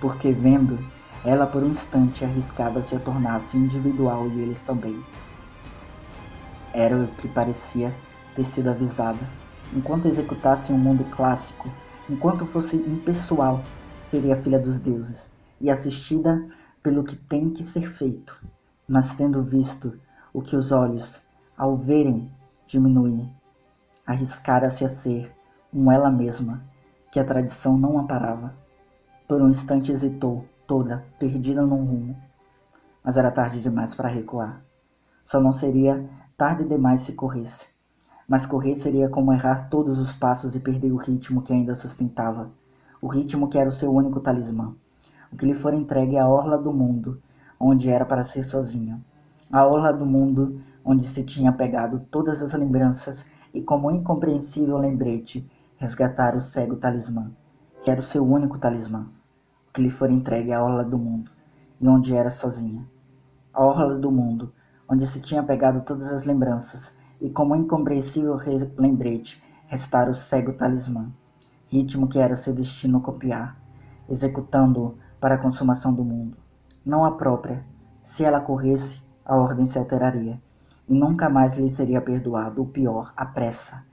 porque 0.00 0.32
vendo, 0.32 0.76
ela 1.24 1.46
por 1.46 1.62
um 1.62 1.68
instante 1.68 2.24
arriscava-se 2.24 2.96
a 2.96 3.00
individual 3.54 4.26
e 4.26 4.40
eles 4.40 4.60
também. 4.62 5.00
Era 6.74 6.96
o 6.96 7.06
que 7.18 7.28
parecia 7.28 7.94
ter 8.34 8.42
sido 8.42 8.68
avisada. 8.68 9.24
Enquanto 9.72 10.08
executassem 10.08 10.74
um 10.74 10.78
mundo 10.80 11.04
clássico, 11.12 11.70
enquanto 12.10 12.44
fosse 12.44 12.74
impessoal, 12.74 13.62
seria 14.02 14.42
filha 14.42 14.58
dos 14.58 14.80
deuses 14.80 15.30
e 15.60 15.70
assistida 15.70 16.44
pelo 16.82 17.04
que 17.04 17.14
tem 17.14 17.50
que 17.50 17.62
ser 17.62 17.88
feito, 17.88 18.36
mas 18.88 19.14
tendo 19.14 19.44
visto 19.44 19.96
o 20.36 20.42
que 20.42 20.54
os 20.54 20.70
olhos, 20.70 21.22
ao 21.56 21.74
verem, 21.74 22.30
diminuir, 22.66 23.26
arriscara-se 24.06 24.84
a 24.84 24.88
ser 24.88 25.34
um 25.72 25.90
ela 25.90 26.10
mesma, 26.10 26.62
que 27.10 27.18
a 27.18 27.24
tradição 27.24 27.78
não 27.78 27.98
amparava. 27.98 28.52
Por 29.26 29.40
um 29.40 29.48
instante 29.48 29.90
hesitou, 29.90 30.44
toda, 30.66 31.02
perdida 31.18 31.62
num 31.62 31.82
rumo, 31.86 32.14
mas 33.02 33.16
era 33.16 33.30
tarde 33.30 33.62
demais 33.62 33.94
para 33.94 34.10
recuar. 34.10 34.60
Só 35.24 35.40
não 35.40 35.52
seria 35.52 36.06
tarde 36.36 36.64
demais 36.64 37.00
se 37.00 37.14
corresse. 37.14 37.66
Mas 38.28 38.44
correr 38.44 38.74
seria 38.74 39.08
como 39.08 39.32
errar 39.32 39.70
todos 39.70 39.98
os 39.98 40.12
passos 40.12 40.54
e 40.54 40.60
perder 40.60 40.92
o 40.92 40.96
ritmo 40.96 41.40
que 41.40 41.54
ainda 41.54 41.74
sustentava. 41.74 42.50
O 43.00 43.06
ritmo 43.06 43.48
que 43.48 43.56
era 43.56 43.70
o 43.70 43.72
seu 43.72 43.90
único 43.90 44.20
talismã. 44.20 44.74
O 45.32 45.36
que 45.36 45.46
lhe 45.46 45.54
for 45.54 45.72
entregue 45.72 46.18
à 46.18 46.28
orla 46.28 46.58
do 46.58 46.74
mundo, 46.74 47.22
onde 47.58 47.88
era 47.88 48.04
para 48.04 48.22
ser 48.22 48.42
sozinho. 48.42 49.02
A 49.50 49.64
orla 49.64 49.92
do 49.92 50.04
mundo 50.04 50.60
onde 50.84 51.06
se 51.06 51.22
tinha 51.22 51.52
pegado 51.52 52.00
todas 52.10 52.42
as 52.42 52.52
lembranças 52.52 53.24
e, 53.54 53.62
como 53.62 53.92
incompreensível 53.92 54.76
lembrete, 54.76 55.48
resgatar 55.76 56.34
o 56.34 56.40
cego 56.40 56.74
talismã, 56.76 57.30
que 57.82 57.90
era 57.90 58.00
o 58.00 58.02
seu 58.02 58.24
único 58.24 58.58
talismã, 58.58 59.06
que 59.72 59.80
lhe 59.80 59.88
for 59.88 60.10
entregue 60.10 60.52
à 60.52 60.60
orla 60.62 60.82
do 60.82 60.98
mundo, 60.98 61.30
e 61.80 61.86
onde 61.86 62.12
era 62.12 62.28
sozinha. 62.28 62.84
A 63.54 63.64
orla 63.64 63.96
do 63.96 64.10
mundo, 64.10 64.52
onde 64.88 65.06
se 65.06 65.20
tinha 65.20 65.44
pegado 65.44 65.80
todas 65.82 66.12
as 66.12 66.24
lembranças, 66.24 66.92
e 67.20 67.30
como 67.30 67.54
incompreensível 67.54 68.36
lembrete, 68.76 69.40
restar 69.68 70.08
o 70.08 70.14
cego 70.14 70.54
talismã, 70.54 71.12
ritmo 71.68 72.08
que 72.08 72.18
era 72.18 72.34
seu 72.34 72.52
destino 72.52 73.00
copiar, 73.00 73.56
executando-o 74.08 74.98
para 75.20 75.36
a 75.36 75.38
consumação 75.38 75.94
do 75.94 76.04
mundo. 76.04 76.36
Não 76.84 77.04
a 77.04 77.12
própria. 77.12 77.64
Se 78.02 78.24
ela 78.24 78.40
corresse, 78.40 79.05
a 79.26 79.36
ordem 79.36 79.66
se 79.66 79.78
alteraria, 79.78 80.40
e 80.88 80.94
nunca 80.94 81.28
mais 81.28 81.54
lhe 81.54 81.68
seria 81.68 82.00
perdoado 82.00 82.62
o 82.62 82.66
pior, 82.66 83.12
a 83.16 83.26
pressa 83.26 83.84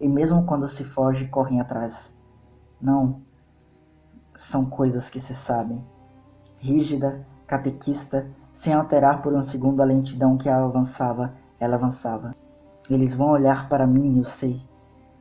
e 0.00 0.08
mesmo 0.08 0.44
quando 0.44 0.68
se 0.68 0.84
foge, 0.84 1.26
correm 1.26 1.60
atrás. 1.60 2.12
Não, 2.80 3.20
são 4.34 4.64
coisas 4.64 5.10
que 5.10 5.20
se 5.20 5.34
sabem. 5.34 5.84
Rígida, 6.58 7.26
catequista, 7.46 8.26
sem 8.54 8.72
alterar 8.72 9.22
por 9.22 9.32
um 9.32 9.42
segundo 9.42 9.80
a 9.80 9.84
lentidão 9.84 10.36
que 10.36 10.48
a 10.48 10.62
avançava, 10.64 11.34
ela 11.58 11.74
avançava. 11.74 12.34
Eles 12.88 13.14
vão 13.14 13.30
olhar 13.30 13.68
para 13.68 13.86
mim, 13.86 14.18
eu 14.18 14.24
sei, 14.24 14.62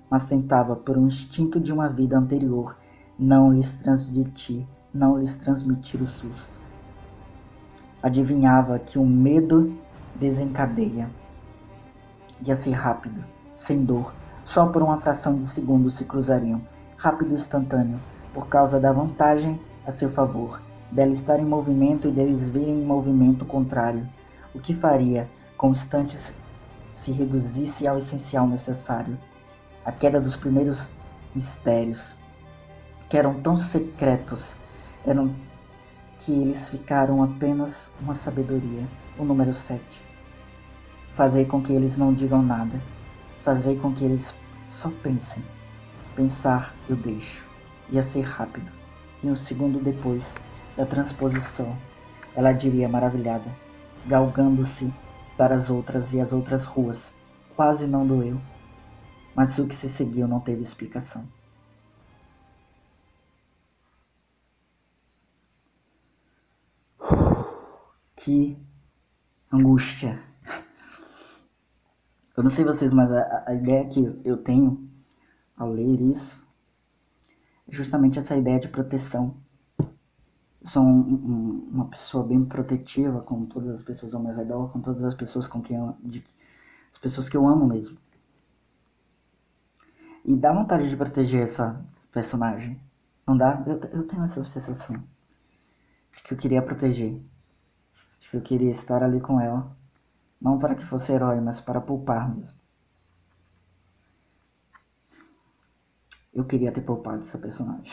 mas 0.09 0.25
tentava, 0.25 0.75
por 0.75 0.97
um 0.97 1.07
instinto 1.07 1.59
de 1.59 1.73
uma 1.73 1.89
vida 1.89 2.17
anterior, 2.17 2.77
não 3.17 3.51
lhes 3.51 3.75
transmitir, 3.75 4.65
não 4.93 5.17
lhes 5.17 5.37
transmitir 5.37 6.01
o 6.01 6.07
susto. 6.07 6.57
Adivinhava 8.01 8.79
que 8.79 8.99
o 8.99 9.05
medo 9.05 9.75
desencadeia. 10.15 11.09
Ia 12.45 12.55
ser 12.55 12.71
rápido, 12.71 13.23
sem 13.55 13.83
dor, 13.83 14.13
só 14.43 14.67
por 14.67 14.83
uma 14.83 14.97
fração 14.97 15.35
de 15.35 15.45
segundo 15.47 15.89
se 15.89 16.05
cruzariam, 16.05 16.61
rápido 16.95 17.31
e 17.31 17.35
instantâneo, 17.35 17.99
por 18.33 18.47
causa 18.47 18.79
da 18.79 18.91
vantagem 18.91 19.59
a 19.85 19.91
seu 19.91 20.09
favor, 20.09 20.61
dela 20.91 21.11
estar 21.11 21.39
em 21.39 21.45
movimento 21.45 22.07
e 22.07 22.11
deles 22.11 22.47
verem 22.49 22.81
em 22.81 22.85
movimento 22.85 23.45
contrário, 23.45 24.07
o 24.53 24.59
que 24.59 24.73
faria, 24.73 25.27
constantes, 25.57 26.31
se 26.93 27.11
reduzisse 27.11 27.87
ao 27.87 27.97
essencial 27.97 28.47
necessário, 28.47 29.17
a 29.83 29.91
queda 29.91 30.21
dos 30.21 30.35
primeiros 30.35 30.87
mistérios, 31.33 32.13
que 33.09 33.17
eram 33.17 33.35
tão 33.41 33.55
secretos, 33.55 34.55
eram 35.05 35.33
que 36.19 36.31
eles 36.31 36.69
ficaram 36.69 37.23
apenas 37.23 37.89
uma 38.01 38.13
sabedoria, 38.13 38.85
o 39.17 39.23
número 39.23 39.53
7. 39.53 39.81
Fazei 41.15 41.45
com 41.45 41.61
que 41.61 41.73
eles 41.73 41.97
não 41.97 42.13
digam 42.13 42.41
nada, 42.41 42.79
Fazei 43.47 43.77
com 43.77 43.93
que 43.93 44.03
eles 44.03 44.33
só 44.69 44.91
pensem. 45.01 45.41
Pensar 46.17 46.75
eu 46.89 46.97
deixo. 46.97 47.45
Ia 47.89 48.03
ser 48.03 48.23
rápido. 48.23 48.69
E 49.23 49.27
um 49.27 49.37
segundo 49.37 49.79
depois 49.79 50.35
da 50.75 50.85
transposição, 50.85 51.73
ela 52.35 52.51
diria 52.51 52.89
maravilhada, 52.89 53.49
galgando-se 54.05 54.93
para 55.37 55.55
as 55.55 55.69
outras 55.69 56.11
e 56.11 56.19
as 56.19 56.33
outras 56.33 56.65
ruas. 56.65 57.09
Quase 57.55 57.87
não 57.87 58.05
doeu. 58.05 58.37
Mas 59.33 59.57
o 59.57 59.65
que 59.65 59.73
se 59.73 59.87
seguiu 59.87 60.27
não 60.27 60.41
teve 60.41 60.61
explicação. 60.61 61.23
Angústia. 69.51 70.21
Eu 72.35 72.43
não 72.43 72.49
sei 72.49 72.65
vocês, 72.65 72.93
mas 72.93 73.11
a, 73.11 73.43
a 73.47 73.53
ideia 73.53 73.87
que 73.87 73.99
eu 74.23 74.37
tenho 74.37 74.87
ao 75.55 75.71
ler 75.71 75.99
isso 76.01 76.39
é 77.67 77.71
justamente 77.71 78.19
essa 78.19 78.35
ideia 78.35 78.59
de 78.59 78.67
proteção. 78.67 79.35
Eu 79.79 80.67
sou 80.67 80.83
um, 80.83 80.99
um, 80.99 81.69
uma 81.71 81.87
pessoa 81.87 82.23
bem 82.25 82.43
protetiva 82.45 83.21
com 83.21 83.45
todas 83.45 83.69
as 83.69 83.81
pessoas 83.81 84.13
ao 84.13 84.21
meu 84.21 84.35
redor, 84.35 84.71
com 84.71 84.81
todas 84.81 85.03
as 85.03 85.15
pessoas 85.15 85.47
com 85.47 85.61
quem 85.61 85.77
eu, 85.77 85.95
de, 86.03 86.23
as 86.91 86.97
pessoas 86.99 87.27
que 87.27 87.37
eu 87.37 87.47
amo 87.47 87.65
mesmo. 87.65 87.97
E 90.23 90.35
dá 90.35 90.51
vontade 90.51 90.89
de 90.89 90.97
proteger 90.97 91.43
essa 91.43 91.83
personagem. 92.11 92.79
Não 93.25 93.37
dá? 93.37 93.63
Eu, 93.65 93.79
eu 93.99 94.07
tenho 94.07 94.23
essa 94.23 94.43
sensação 94.43 94.95
de 96.15 96.23
que 96.23 96.33
eu 96.33 96.37
queria 96.37 96.61
proteger, 96.61 97.19
que 98.29 98.37
eu 98.37 98.41
queria 98.41 98.69
estar 98.69 99.03
ali 99.03 99.19
com 99.19 99.39
ela 99.39 99.75
não 100.39 100.59
para 100.59 100.75
que 100.75 100.85
fosse 100.85 101.11
herói, 101.11 101.41
mas 101.41 101.59
para 101.59 101.81
poupar 101.81 102.29
mesmo. 102.33 102.57
Eu 106.33 106.45
queria 106.45 106.71
ter 106.71 106.81
poupado 106.81 107.21
essa 107.21 107.37
personagem. 107.37 107.91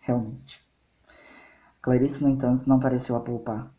Realmente. 0.00 0.66
Clarice, 1.82 2.22
no 2.22 2.30
entanto, 2.30 2.66
não 2.66 2.80
pareceu 2.80 3.14
a 3.14 3.20
poupar. 3.20 3.70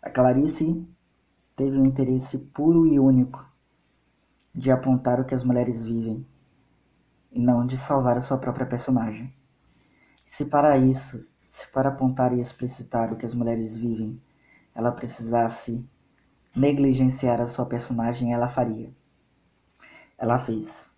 A 0.00 0.08
Clarice 0.08 0.86
teve 1.54 1.76
um 1.76 1.84
interesse 1.84 2.38
puro 2.38 2.86
e 2.86 2.98
único 2.98 3.46
de 4.54 4.70
apontar 4.70 5.20
o 5.20 5.24
que 5.24 5.34
as 5.34 5.44
mulheres 5.44 5.84
vivem 5.84 6.26
e 7.30 7.38
não 7.38 7.66
de 7.66 7.76
salvar 7.76 8.16
a 8.16 8.20
sua 8.20 8.38
própria 8.38 8.66
personagem. 8.66 9.34
se 10.24 10.44
para 10.44 10.76
isso, 10.76 11.27
se 11.48 11.66
para 11.68 11.88
apontar 11.88 12.32
e 12.34 12.40
explicitar 12.40 13.10
o 13.10 13.16
que 13.16 13.24
as 13.24 13.34
mulheres 13.34 13.74
vivem, 13.74 14.20
ela 14.74 14.92
precisasse 14.92 15.82
negligenciar 16.54 17.40
a 17.40 17.46
sua 17.46 17.64
personagem, 17.64 18.34
ela 18.34 18.48
faria. 18.48 18.92
Ela 20.18 20.38
fez. 20.38 20.92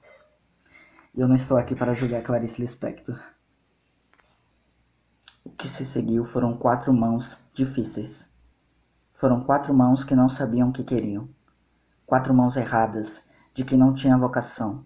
Eu 1.15 1.29
não 1.29 1.37
estou 1.37 1.57
aqui 1.57 1.77
para 1.77 1.95
julgar 1.95 2.23
Clarice 2.23 2.61
Lispector. 2.61 3.19
O 5.45 5.51
que 5.51 5.69
se 5.69 5.85
seguiu 5.85 6.25
foram 6.25 6.57
quatro 6.57 6.93
mãos 6.93 7.39
difíceis. 7.55 8.29
Foram 9.13 9.45
quatro 9.45 9.73
mãos 9.73 10.03
que 10.03 10.17
não 10.17 10.29
sabiam 10.29 10.71
o 10.71 10.73
que 10.73 10.83
queriam. 10.83 11.29
Quatro 12.05 12.35
mãos 12.35 12.57
erradas, 12.57 13.23
de 13.55 13.65
que 13.65 13.77
não 13.77 13.95
tinha 13.95 14.19
vocação. 14.19 14.85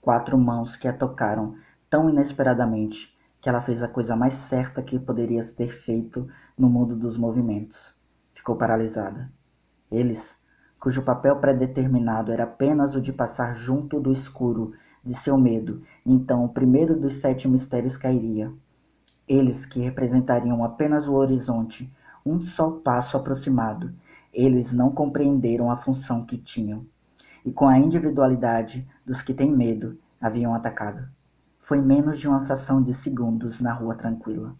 Quatro 0.00 0.38
mãos 0.38 0.76
que 0.76 0.88
a 0.88 0.92
tocaram 0.92 1.56
tão 1.90 2.08
inesperadamente 2.08 3.17
que 3.48 3.50
ela 3.50 3.62
fez 3.62 3.82
a 3.82 3.88
coisa 3.88 4.14
mais 4.14 4.34
certa 4.34 4.82
que 4.82 4.98
poderia 4.98 5.42
ter 5.42 5.68
feito 5.68 6.28
no 6.54 6.68
mundo 6.68 6.94
dos 6.94 7.16
movimentos. 7.16 7.96
Ficou 8.30 8.56
paralisada. 8.56 9.32
Eles, 9.90 10.36
cujo 10.78 11.00
papel 11.00 11.34
predeterminado 11.36 12.30
era 12.30 12.44
apenas 12.44 12.94
o 12.94 13.00
de 13.00 13.10
passar 13.10 13.54
junto 13.54 13.98
do 13.98 14.12
escuro 14.12 14.74
de 15.02 15.14
seu 15.14 15.38
medo, 15.38 15.82
então 16.04 16.44
o 16.44 16.50
primeiro 16.50 16.94
dos 16.94 17.14
sete 17.14 17.48
mistérios 17.48 17.96
cairia. 17.96 18.52
Eles, 19.26 19.64
que 19.64 19.80
representariam 19.80 20.62
apenas 20.62 21.08
o 21.08 21.14
horizonte, 21.14 21.90
um 22.26 22.42
só 22.42 22.70
passo 22.70 23.16
aproximado, 23.16 23.94
eles 24.30 24.74
não 24.74 24.90
compreenderam 24.90 25.70
a 25.70 25.76
função 25.78 26.22
que 26.22 26.36
tinham. 26.36 26.84
E 27.42 27.50
com 27.50 27.66
a 27.66 27.78
individualidade 27.78 28.86
dos 29.06 29.22
que 29.22 29.32
têm 29.32 29.50
medo, 29.50 29.98
haviam 30.20 30.54
atacado. 30.54 31.08
Foi 31.58 31.80
menos 31.80 32.18
de 32.18 32.28
uma 32.28 32.40
fração 32.40 32.82
de 32.82 32.94
segundos 32.94 33.60
na 33.60 33.72
rua 33.72 33.94
tranquila. 33.94 34.54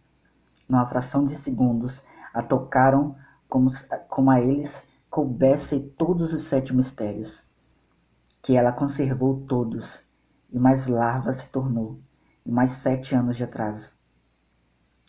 Numa 0.68 0.84
fração 0.84 1.24
de 1.24 1.34
segundos, 1.36 2.02
a 2.34 2.42
tocaram 2.42 3.16
como, 3.48 3.70
como 4.08 4.30
a 4.30 4.40
eles 4.40 4.86
coubesse 5.08 5.80
todos 5.96 6.32
os 6.32 6.44
sete 6.44 6.74
mistérios, 6.74 7.42
que 8.42 8.56
ela 8.56 8.72
conservou 8.72 9.40
todos, 9.46 10.02
e 10.50 10.58
mais 10.58 10.86
larva 10.86 11.32
se 11.32 11.48
tornou, 11.48 11.98
e 12.44 12.50
mais 12.50 12.72
sete 12.72 13.14
anos 13.14 13.36
de 13.36 13.44
atraso. 13.44 13.92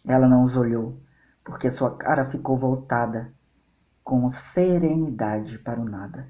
Ela 0.06 0.28
não 0.28 0.44
os 0.44 0.56
olhou, 0.56 0.98
porque 1.44 1.70
sua 1.70 1.96
cara 1.98 2.24
ficou 2.24 2.56
voltada 2.56 3.34
com 4.04 4.30
serenidade 4.30 5.60
para 5.60 5.80
o 5.80 5.86
nada. 5.86 6.28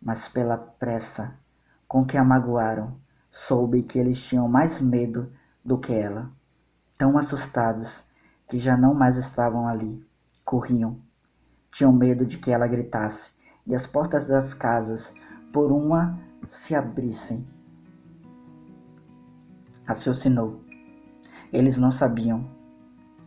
Mas 0.00 0.26
pela 0.26 0.56
pressa 0.56 1.38
com 1.86 2.04
que 2.04 2.16
a 2.16 2.24
magoaram, 2.24 2.96
soube 3.32 3.82
que 3.82 3.98
eles 3.98 4.22
tinham 4.22 4.46
mais 4.46 4.80
medo 4.80 5.32
do 5.64 5.76
que 5.76 5.92
ela. 5.92 6.30
Tão 6.96 7.18
assustados 7.18 8.04
que 8.46 8.56
já 8.56 8.76
não 8.76 8.94
mais 8.94 9.16
estavam 9.16 9.66
ali, 9.66 10.06
corriam 10.44 11.00
tinham 11.72 11.90
medo 11.90 12.26
de 12.26 12.36
que 12.36 12.52
ela 12.52 12.66
gritasse 12.66 13.32
e 13.66 13.74
as 13.74 13.86
portas 13.86 14.26
das 14.26 14.52
casas, 14.52 15.14
por 15.52 15.72
uma, 15.72 16.18
se 16.48 16.74
abrissem. 16.74 17.46
Raciocinou. 19.84 20.60
Eles 21.50 21.78
não 21.78 21.90
sabiam 21.90 22.46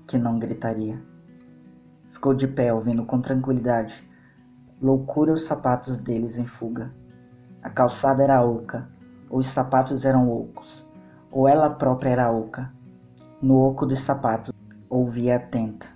que 0.05 0.17
não 0.17 0.37
gritaria. 0.37 1.01
Ficou 2.11 2.33
de 2.33 2.47
pé, 2.47 2.71
ouvindo 2.71 3.03
com 3.05 3.19
tranquilidade. 3.19 4.07
Loucura 4.79 5.33
os 5.33 5.45
sapatos 5.45 5.97
deles 5.97 6.37
em 6.37 6.45
fuga. 6.45 6.93
A 7.63 7.69
calçada 7.69 8.23
era 8.23 8.43
oca, 8.43 8.87
os 9.29 9.47
sapatos 9.47 10.05
eram 10.05 10.29
ocos, 10.29 10.85
ou 11.31 11.47
ela 11.47 11.69
própria 11.69 12.09
era 12.09 12.31
oca. 12.31 12.73
No 13.41 13.57
oco 13.57 13.85
dos 13.85 13.99
sapatos, 13.99 14.53
ouvia 14.89 15.37
atenta. 15.37 15.87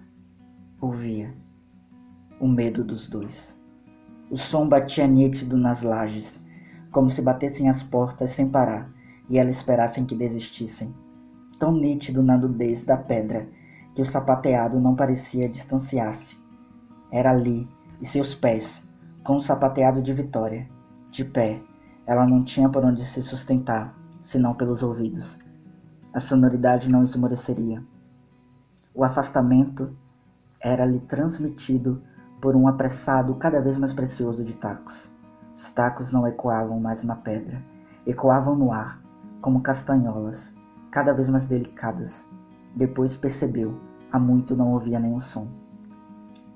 Ouvia. 0.82 1.34
O 2.40 2.48
medo 2.48 2.84
dos 2.84 3.08
dois. 3.08 3.56
O 4.30 4.38
som 4.38 4.68
batia 4.68 5.08
nítido 5.08 5.58
nas 5.58 5.82
lajes, 5.82 6.44
como 6.92 7.10
se 7.10 7.22
batessem 7.22 7.70
as 7.70 7.84
portas 7.84 8.32
sem 8.32 8.48
parar 8.48 8.90
e 9.30 9.38
ela 9.38 9.50
esperassem 9.50 10.06
que 10.06 10.16
desistissem. 10.16 10.94
Tão 11.60 11.72
nítido 11.72 12.24
na 12.24 12.38
nudez 12.38 12.84
da 12.84 12.98
pedra 12.98 13.48
que 13.94 14.02
o 14.02 14.06
sapateado 14.06 14.80
não 14.80 14.96
parecia 14.96 15.48
distanciar-se. 15.48 16.38
Era 17.12 17.32
ali, 17.32 17.68
e 18.02 18.06
seus 18.06 18.34
pés, 18.34 18.84
com 19.24 19.36
o 19.36 19.42
sapateado 19.42 20.02
de 20.02 20.14
Vitória, 20.14 20.68
de 21.12 21.24
pé. 21.24 21.62
Ela 22.10 22.26
não 22.26 22.44
tinha 22.44 22.68
por 22.68 22.84
onde 22.84 23.06
se 23.06 23.22
sustentar, 23.22 23.94
senão 24.20 24.56
pelos 24.56 24.82
ouvidos. 24.82 25.38
A 26.12 26.20
sonoridade 26.20 26.90
não 26.90 27.04
esmoreceria. 27.04 27.84
O 28.96 29.04
afastamento 29.04 29.96
era-lhe 30.60 31.02
transmitido 31.02 32.02
por 32.42 32.56
um 32.56 32.68
apressado 32.68 33.36
cada 33.36 33.62
vez 33.62 33.78
mais 33.78 33.94
precioso 33.94 34.44
de 34.44 34.56
tacos. 34.56 35.08
Os 35.56 35.70
tacos 35.70 36.12
não 36.12 36.26
ecoavam 36.26 36.80
mais 36.80 37.04
na 37.04 37.16
pedra, 37.16 37.62
ecoavam 38.08 38.56
no 38.56 38.72
ar, 38.74 39.00
como 39.40 39.62
castanholas, 39.62 40.56
cada 40.90 41.14
vez 41.14 41.30
mais 41.30 41.46
delicadas. 41.46 42.28
Depois 42.76 43.16
percebeu, 43.16 43.80
há 44.12 44.18
muito 44.18 44.56
não 44.56 44.74
ouvia 44.74 45.00
nenhum 45.00 45.20
som. 45.20 45.48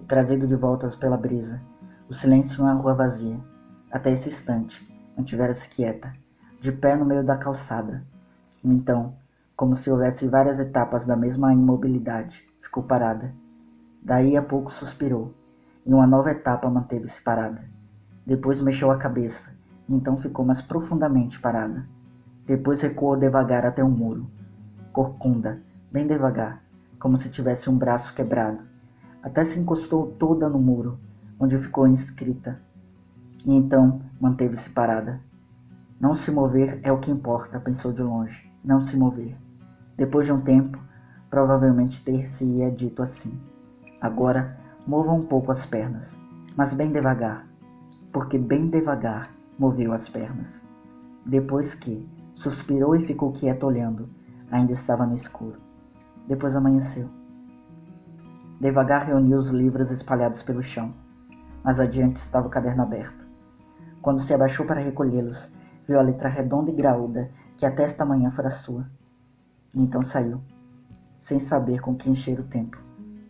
E 0.01 0.05
trazido 0.05 0.47
de 0.47 0.55
volta 0.55 0.87
pela 0.97 1.15
brisa, 1.15 1.61
o 2.09 2.13
silêncio 2.13 2.59
em 2.59 2.63
uma 2.63 2.73
rua 2.73 2.95
vazia, 2.95 3.39
até 3.91 4.11
esse 4.11 4.29
instante, 4.29 4.91
mantivera-se 5.17 5.67
quieta, 5.67 6.11
de 6.59 6.71
pé 6.71 6.95
no 6.95 7.05
meio 7.05 7.23
da 7.23 7.37
calçada. 7.37 8.03
Então, 8.63 9.15
como 9.55 9.75
se 9.75 9.91
houvesse 9.91 10.27
várias 10.27 10.59
etapas 10.59 11.05
da 11.05 11.15
mesma 11.15 11.53
imobilidade, 11.53 12.47
ficou 12.59 12.83
parada. 12.83 13.33
Daí 14.01 14.35
a 14.35 14.41
pouco 14.41 14.71
suspirou, 14.71 15.33
e 15.85 15.93
uma 15.93 16.07
nova 16.07 16.31
etapa 16.31 16.69
manteve-se 16.69 17.21
parada. 17.21 17.63
Depois 18.25 18.61
mexeu 18.61 18.89
a 18.89 18.97
cabeça, 18.97 19.55
e 19.87 19.93
então 19.93 20.17
ficou 20.17 20.45
mais 20.45 20.61
profundamente 20.61 21.39
parada. 21.39 21.85
Depois 22.45 22.81
recuou 22.81 23.15
devagar 23.15 23.65
até 23.65 23.83
o 23.83 23.87
um 23.87 23.91
muro. 23.91 24.29
Corcunda, 24.91 25.61
bem 25.91 26.07
devagar, 26.07 26.63
como 26.99 27.15
se 27.15 27.29
tivesse 27.29 27.69
um 27.69 27.77
braço 27.77 28.13
quebrado. 28.13 28.59
Até 29.21 29.43
se 29.43 29.59
encostou 29.59 30.07
toda 30.19 30.49
no 30.49 30.59
muro, 30.59 30.99
onde 31.39 31.57
ficou 31.57 31.87
inscrita. 31.87 32.59
E 33.45 33.53
então 33.53 34.01
manteve-se 34.23 34.69
parada. 34.69 35.19
Não 35.99 36.13
se 36.13 36.31
mover 36.31 36.79
é 36.81 36.91
o 36.91 36.99
que 36.99 37.11
importa, 37.11 37.59
pensou 37.59 37.91
de 37.91 38.01
longe. 38.01 38.51
Não 38.63 38.79
se 38.79 38.97
mover. 38.97 39.37
Depois 39.97 40.25
de 40.25 40.31
um 40.31 40.41
tempo, 40.41 40.79
provavelmente 41.29 42.03
ter-se-ia 42.03 42.71
dito 42.71 43.03
assim. 43.03 43.37
Agora, 44.01 44.57
mova 44.87 45.11
um 45.11 45.25
pouco 45.25 45.51
as 45.51 45.65
pernas, 45.65 46.17
mas 46.55 46.73
bem 46.73 46.91
devagar 46.91 47.53
porque 48.13 48.37
bem 48.37 48.69
devagar 48.69 49.31
moveu 49.57 49.91
as 49.91 50.07
pernas. 50.07 50.63
Depois 51.25 51.73
que 51.73 52.07
suspirou 52.35 52.95
e 52.95 52.99
ficou 52.99 53.31
quieto 53.31 53.63
olhando, 53.63 54.07
ainda 54.51 54.71
estava 54.71 55.05
no 55.05 55.15
escuro. 55.15 55.59
Depois 56.27 56.55
amanheceu. 56.55 57.09
Devagar 58.61 59.07
reuniu 59.07 59.37
os 59.37 59.49
livros 59.49 59.89
espalhados 59.89 60.43
pelo 60.43 60.61
chão. 60.61 60.93
Mais 61.63 61.79
adiante 61.79 62.17
estava 62.17 62.47
o 62.47 62.51
caderno 62.51 62.83
aberto. 62.83 63.22
Quando 64.03 64.19
se 64.19 64.33
abaixou 64.33 64.65
para 64.65 64.81
recolhê-los, 64.81 65.49
viu 65.87 65.97
a 65.97 66.03
letra 66.03 66.27
redonda 66.27 66.69
e 66.69 66.75
graúda 66.75 67.31
que 67.55 67.65
até 67.65 67.83
esta 67.83 68.05
manhã 68.05 68.29
fora 68.31 68.49
sua. 68.49 68.85
E 69.73 69.81
então 69.81 70.03
saiu, 70.03 70.41
sem 71.21 71.39
saber 71.39 71.79
com 71.79 71.95
que 71.95 72.09
encher 72.09 72.37
o 72.37 72.43
tempo, 72.43 72.77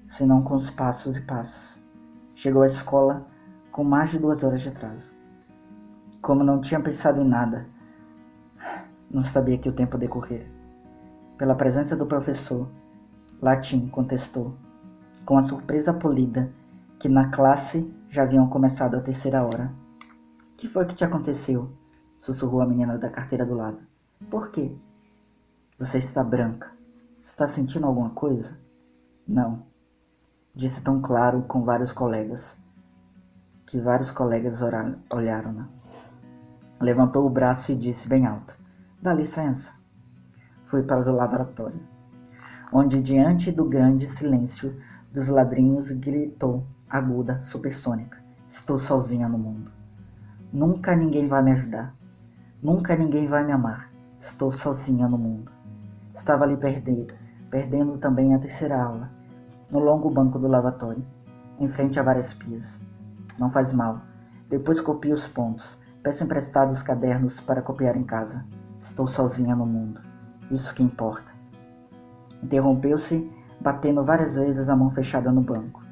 senão 0.09 0.41
com 0.41 0.55
os 0.55 0.71
passos 0.71 1.15
e 1.15 1.21
passos. 1.21 1.79
Chegou 2.33 2.63
à 2.63 2.65
escola 2.65 3.23
com 3.71 3.83
mais 3.83 4.09
de 4.09 4.17
duas 4.17 4.43
horas 4.43 4.61
de 4.61 4.69
atraso. 4.69 5.13
Como 6.23 6.43
não 6.43 6.59
tinha 6.59 6.79
pensado 6.79 7.21
em 7.21 7.27
nada, 7.27 7.67
não 9.11 9.21
sabia 9.21 9.59
que 9.59 9.69
o 9.69 9.73
tempo 9.73 9.95
decorrer. 9.95 10.49
Pela 11.37 11.53
presença 11.53 11.95
do 11.95 12.07
professor, 12.07 12.67
Latim 13.39 13.87
contestou, 13.89 14.55
com 15.23 15.37
a 15.37 15.43
surpresa 15.43 15.93
polida, 15.93 16.51
que 16.97 17.07
na 17.07 17.29
classe 17.29 17.87
já 18.09 18.23
haviam 18.23 18.49
começado 18.49 18.95
a 18.95 19.01
terceira 19.01 19.43
hora. 19.43 19.82
Que 20.57 20.67
foi 20.67 20.85
que 20.85 20.95
te 20.95 21.03
aconteceu? 21.03 21.71
sussurrou 22.19 22.61
a 22.61 22.65
menina 22.65 22.97
da 22.97 23.09
carteira 23.09 23.45
do 23.45 23.53
lado. 23.53 23.79
Por 24.29 24.49
quê? 24.49 24.73
Você 25.77 25.97
está 25.97 26.23
branca. 26.23 26.71
Está 27.21 27.45
sentindo 27.45 27.85
alguma 27.85 28.11
coisa? 28.11 28.57
Não. 29.27 29.63
Disse 30.55 30.81
tão 30.81 31.01
claro 31.01 31.41
com 31.43 31.63
vários 31.63 31.91
colegas 31.91 32.57
que 33.65 33.79
vários 33.81 34.09
colegas 34.09 34.61
olharam-na. 34.61 35.67
Levantou 36.79 37.25
o 37.25 37.29
braço 37.29 37.73
e 37.73 37.75
disse 37.75 38.07
bem 38.07 38.25
alto: 38.25 38.55
Dá 39.01 39.13
licença. 39.13 39.73
Fui 40.63 40.81
para 40.81 41.11
o 41.11 41.15
laboratório, 41.15 41.81
onde, 42.71 43.01
diante 43.01 43.51
do 43.51 43.65
grande 43.65 44.07
silêncio 44.07 44.81
dos 45.11 45.27
ladrinhos, 45.27 45.91
gritou, 45.91 46.65
aguda, 46.89 47.41
supersônica: 47.41 48.17
Estou 48.47 48.79
sozinha 48.79 49.27
no 49.27 49.37
mundo. 49.37 49.82
Nunca 50.53 50.95
ninguém 50.95 51.25
vai 51.25 51.41
me 51.41 51.51
ajudar. 51.53 51.95
Nunca 52.61 52.95
ninguém 52.95 53.25
vai 53.25 53.43
me 53.43 53.51
amar. 53.51 53.89
Estou 54.19 54.51
sozinha 54.51 55.07
no 55.07 55.17
mundo. 55.17 55.51
Estava 56.13 56.43
ali 56.43 56.55
perdendo, 56.55 57.15
perdendo 57.49 57.97
também 57.97 58.35
a 58.35 58.39
terceira 58.39 58.79
aula, 58.79 59.09
no 59.71 59.79
longo 59.79 60.11
banco 60.11 60.37
do 60.37 60.47
lavatório, 60.47 61.03
em 61.59 61.67
frente 61.67 61.99
a 61.99 62.03
várias 62.03 62.35
pias. 62.35 62.79
Não 63.39 63.49
faz 63.49 63.73
mal. 63.73 64.01
Depois 64.47 64.79
copio 64.79 65.15
os 65.15 65.27
pontos. 65.27 65.75
Peço 66.03 66.23
emprestado 66.23 66.69
os 66.69 66.83
cadernos 66.83 67.39
para 67.39 67.63
copiar 67.63 67.97
em 67.97 68.03
casa. 68.03 68.45
Estou 68.77 69.07
sozinha 69.07 69.55
no 69.55 69.65
mundo. 69.65 70.01
Isso 70.51 70.75
que 70.75 70.83
importa. 70.83 71.31
Interrompeu-se, 72.43 73.27
batendo 73.59 74.03
várias 74.03 74.35
vezes 74.35 74.69
a 74.69 74.75
mão 74.75 74.91
fechada 74.91 75.31
no 75.31 75.41
banco. 75.41 75.83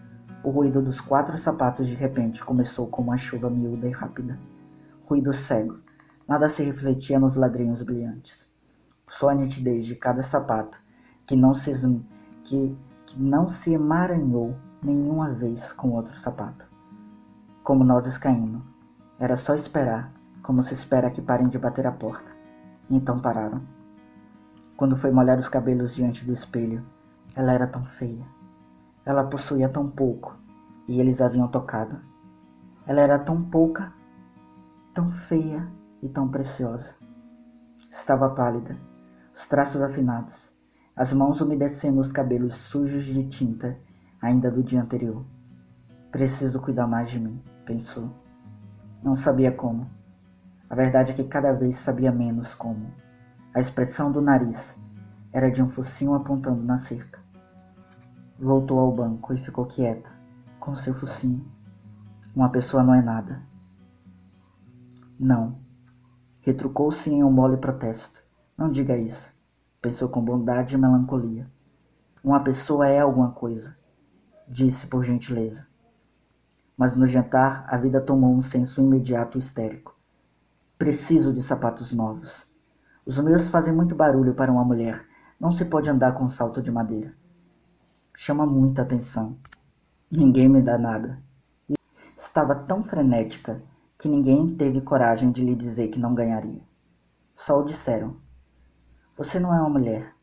O 0.44 0.52
ruído 0.52 0.84
dos 0.84 1.02
quatro 1.02 1.36
sapatos 1.36 1.88
de 1.88 1.96
repente 1.96 2.46
começou 2.46 2.86
como 2.86 3.10
uma 3.10 3.18
chuva 3.18 3.50
miúda 3.50 3.88
e 3.88 3.92
rápida. 3.92 4.38
Ruído 5.12 5.34
cego. 5.34 5.78
Nada 6.26 6.48
se 6.48 6.64
refletia 6.64 7.20
nos 7.20 7.36
ladrinhos 7.36 7.82
brilhantes. 7.82 8.48
Só 9.10 9.28
a 9.28 9.36
nitidez 9.36 9.86
de 9.86 9.94
cada 9.94 10.22
sapato, 10.22 10.78
que 11.28 11.36
não 11.36 11.54
se, 11.54 11.74
que, 12.46 12.78
que 13.06 13.22
não 13.22 13.50
se 13.50 13.74
emaranhou 13.74 14.56
nenhuma 14.82 15.34
vez 15.34 15.74
com 15.74 15.92
outro 15.92 16.14
sapato 16.14 16.66
como 17.62 17.84
nozes 17.84 18.18
caindo. 18.18 18.64
Era 19.20 19.36
só 19.36 19.54
esperar, 19.54 20.14
como 20.42 20.62
se 20.62 20.74
espera 20.74 21.12
que 21.12 21.22
parem 21.22 21.50
de 21.50 21.60
bater 21.60 21.86
a 21.86 21.92
porta. 21.92 22.32
Então 22.90 23.20
pararam. 23.20 23.62
Quando 24.78 24.96
foi 24.96 25.12
molhar 25.12 25.38
os 25.38 25.50
cabelos 25.50 25.94
diante 25.94 26.26
do 26.26 26.32
espelho, 26.32 26.86
ela 27.36 27.52
era 27.52 27.68
tão 27.68 27.84
feia. 27.84 28.26
Ela 29.06 29.26
possuía 29.26 29.68
tão 29.68 29.90
pouco, 29.90 30.38
e 30.88 31.02
eles 31.02 31.22
haviam 31.22 31.50
tocado. 31.50 32.00
Ela 32.88 33.02
era 33.02 33.20
tão 33.20 33.42
pouca, 33.42 33.94
tão 34.94 35.12
feia 35.12 35.68
e 36.02 36.10
tão 36.10 36.28
preciosa. 36.28 36.94
Estava 37.90 38.30
pálida, 38.30 38.78
os 39.34 39.46
traços 39.48 39.82
afinados, 39.82 40.52
as 40.96 41.14
mãos 41.14 41.42
umedecendo 41.42 42.00
os 42.00 42.12
cabelos 42.12 42.56
sujos 42.56 43.04
de 43.04 43.24
tinta 43.26 43.78
ainda 44.22 44.52
do 44.52 44.64
dia 44.64 44.82
anterior. 44.82 45.26
Preciso 46.12 46.62
cuidar 46.62 46.88
mais 46.88 47.10
de 47.10 47.20
mim 47.20 47.42
pensou. 47.66 48.10
Não 49.02 49.16
sabia 49.16 49.52
como. 49.52 49.90
A 50.70 50.76
verdade 50.76 51.12
é 51.12 51.16
que 51.16 51.24
cada 51.24 51.54
vez 51.54 51.78
sabia 51.78 52.12
menos 52.12 52.54
como. 52.54 52.92
A 53.54 53.60
expressão 53.60 54.12
do 54.12 54.22
nariz 54.22 54.78
era 55.32 55.50
de 55.50 55.64
um 55.64 55.70
focinho 55.70 56.14
apontando 56.14 56.62
na 56.64 56.78
cerca. 56.78 57.20
Voltou 58.38 58.80
ao 58.80 58.92
banco 58.92 59.34
e 59.34 59.38
ficou 59.38 59.66
quieta, 59.66 60.10
com 60.60 60.76
seu 60.76 60.94
focinho. 60.94 61.46
Uma 62.36 62.50
pessoa 62.50 62.84
não 62.84 62.94
é 62.94 63.02
nada. 63.02 63.51
Não. 65.22 65.60
Retrucou-se 66.42 67.10
em 67.10 67.24
um 67.24 67.32
mole 67.32 67.56
protesto. 67.56 68.22
Não 68.58 68.70
diga 68.70 68.98
isso. 68.98 69.34
Pensou 69.82 70.10
com 70.10 70.22
bondade 70.22 70.76
e 70.76 70.78
melancolia. 70.78 71.50
Uma 72.24 72.44
pessoa 72.44 72.88
é 72.88 73.00
alguma 73.00 73.32
coisa. 73.32 73.78
Disse 74.48 74.88
por 74.88 75.04
gentileza 75.04 75.72
mas 76.82 76.96
no 76.96 77.06
jantar 77.06 77.64
a 77.68 77.78
vida 77.78 78.02
tomou 78.02 78.34
um 78.34 78.42
senso 78.42 78.82
imediato 78.82 79.38
histérico. 79.38 79.96
Preciso 80.80 81.32
de 81.32 81.40
sapatos 81.44 81.94
novos. 81.94 82.50
Os 83.06 83.20
meus 83.20 83.50
fazem 83.50 83.72
muito 83.72 83.94
barulho 83.94 84.34
para 84.34 84.52
uma 84.52 84.66
mulher. 84.66 85.06
Não 85.40 85.52
se 85.52 85.64
pode 85.64 85.92
andar 85.92 86.14
com 86.14 86.28
salto 86.28 86.60
de 86.60 86.72
madeira. 86.72 87.14
Chama 88.16 88.48
muita 88.48 88.82
atenção. 88.82 89.38
Ninguém 90.10 90.50
me 90.50 90.60
dá 90.60 90.76
nada. 90.76 91.22
Estava 92.18 92.56
tão 92.56 92.84
frenética 92.84 93.62
que 94.02 94.10
ninguém 94.10 94.56
teve 94.56 94.82
coragem 94.82 95.32
de 95.32 95.44
lhe 95.44 95.54
dizer 95.54 95.90
que 95.90 96.00
não 96.00 96.16
ganharia. 96.16 96.64
Só 97.36 97.60
o 97.60 97.64
disseram: 97.64 98.20
Você 99.16 99.40
não 99.40 99.54
é 99.54 99.60
uma 99.60 99.70
mulher. 99.70 100.16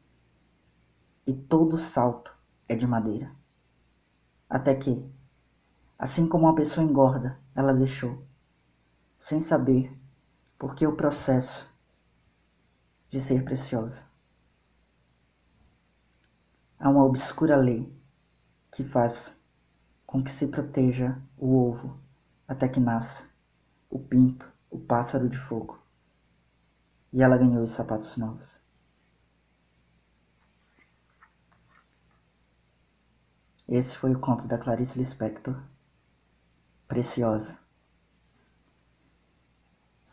E 1.24 1.32
todo 1.32 1.76
salto 1.76 2.36
é 2.68 2.74
de 2.74 2.88
madeira. 2.88 3.30
Até 4.50 4.74
que, 4.74 5.08
assim 5.96 6.26
como 6.26 6.46
uma 6.46 6.56
pessoa 6.56 6.84
engorda, 6.84 7.38
ela 7.54 7.72
deixou, 7.72 8.20
sem 9.16 9.40
saber 9.40 9.96
por 10.58 10.74
que 10.74 10.84
o 10.84 10.96
processo 10.96 11.72
de 13.08 13.20
ser 13.20 13.44
preciosa. 13.44 14.02
Há 16.80 16.90
uma 16.90 17.04
obscura 17.04 17.54
lei 17.54 17.96
que 18.72 18.82
faz 18.82 19.32
com 20.04 20.20
que 20.20 20.32
se 20.32 20.48
proteja 20.48 21.16
o 21.36 21.54
ovo 21.54 21.96
até 22.48 22.68
que 22.68 22.80
nasça 22.80 23.27
o 23.90 23.98
pinto, 23.98 24.50
o 24.70 24.78
pássaro 24.78 25.28
de 25.28 25.38
fogo. 25.38 25.78
E 27.12 27.22
ela 27.22 27.38
ganhou 27.38 27.62
os 27.62 27.72
sapatos 27.72 28.16
novos. 28.16 28.60
Esse 33.66 33.96
foi 33.96 34.14
o 34.14 34.18
conto 34.18 34.46
da 34.46 34.58
Clarice 34.58 34.98
Lispector. 34.98 35.60
Preciosa. 36.86 37.58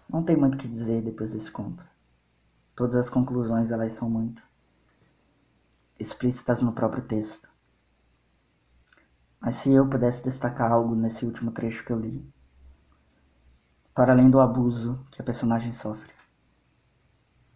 Não 0.10 0.24
tem 0.24 0.36
muito 0.36 0.56
o 0.56 0.58
que 0.58 0.68
dizer 0.68 1.02
depois 1.02 1.32
desse 1.32 1.52
conto. 1.52 1.86
Todas 2.76 2.96
as 2.96 3.10
conclusões 3.10 3.72
elas 3.72 3.94
são 3.94 4.10
muito 4.10 4.44
explícitas 5.98 6.62
no 6.62 6.74
próprio 6.74 7.04
texto. 7.04 7.50
Mas 9.40 9.56
se 9.56 9.72
eu 9.72 9.88
pudesse 9.90 10.24
destacar 10.24 10.72
algo 10.72 10.96
nesse 10.96 11.26
último 11.26 11.52
trecho 11.52 11.86
que 11.86 11.92
eu 11.94 12.00
li, 12.00 12.35
para 13.96 14.12
além 14.12 14.30
do 14.30 14.42
abuso 14.42 15.00
que 15.10 15.22
a 15.22 15.24
personagem 15.24 15.72
sofre, 15.72 16.14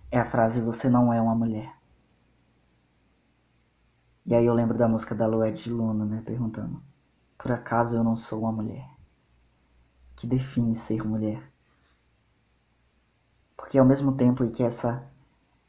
é 0.09 0.17
a 0.17 0.23
frase 0.23 0.61
Você 0.61 0.89
não 0.89 1.13
é 1.13 1.21
uma 1.21 1.35
mulher. 1.35 1.75
E 4.25 4.33
aí 4.33 4.45
eu 4.45 4.53
lembro 4.53 4.77
da 4.77 4.87
música 4.87 5.13
da 5.13 5.27
Loed 5.27 5.61
de 5.61 5.69
Luna, 5.69 6.05
né, 6.05 6.23
perguntando: 6.25 6.81
Por 7.37 7.51
acaso 7.51 7.97
eu 7.97 8.05
não 8.05 8.15
sou 8.15 8.43
uma 8.43 8.53
mulher? 8.53 8.89
Que 10.15 10.25
define 10.25 10.75
ser 10.75 11.05
mulher? 11.05 11.43
Porque 13.57 13.77
ao 13.77 13.85
mesmo 13.85 14.13
tempo 14.13 14.45
em 14.45 14.49
que 14.49 14.63
essa, 14.63 15.03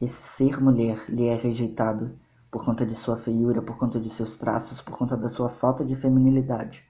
esse 0.00 0.22
ser 0.22 0.60
mulher 0.60 1.04
lhe 1.08 1.26
é 1.26 1.34
rejeitado 1.34 2.16
por 2.48 2.64
conta 2.64 2.86
de 2.86 2.94
sua 2.94 3.16
feiura, 3.16 3.60
por 3.60 3.76
conta 3.76 3.98
de 3.98 4.08
seus 4.08 4.36
traços, 4.36 4.80
por 4.80 4.96
conta 4.96 5.16
da 5.16 5.28
sua 5.28 5.48
falta 5.48 5.84
de 5.84 5.96
feminilidade. 5.96 6.88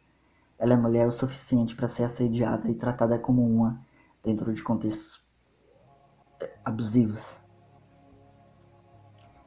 Ela 0.60 0.74
é 0.74 0.76
mulher 0.76 1.08
o 1.08 1.10
suficiente 1.10 1.74
para 1.74 1.88
ser 1.88 2.04
assediada 2.04 2.68
e 2.68 2.74
tratada 2.74 3.18
como 3.18 3.42
uma 3.42 3.80
dentro 4.22 4.52
de 4.52 4.62
contextos 4.62 5.26
eh, 6.38 6.54
abusivos. 6.62 7.40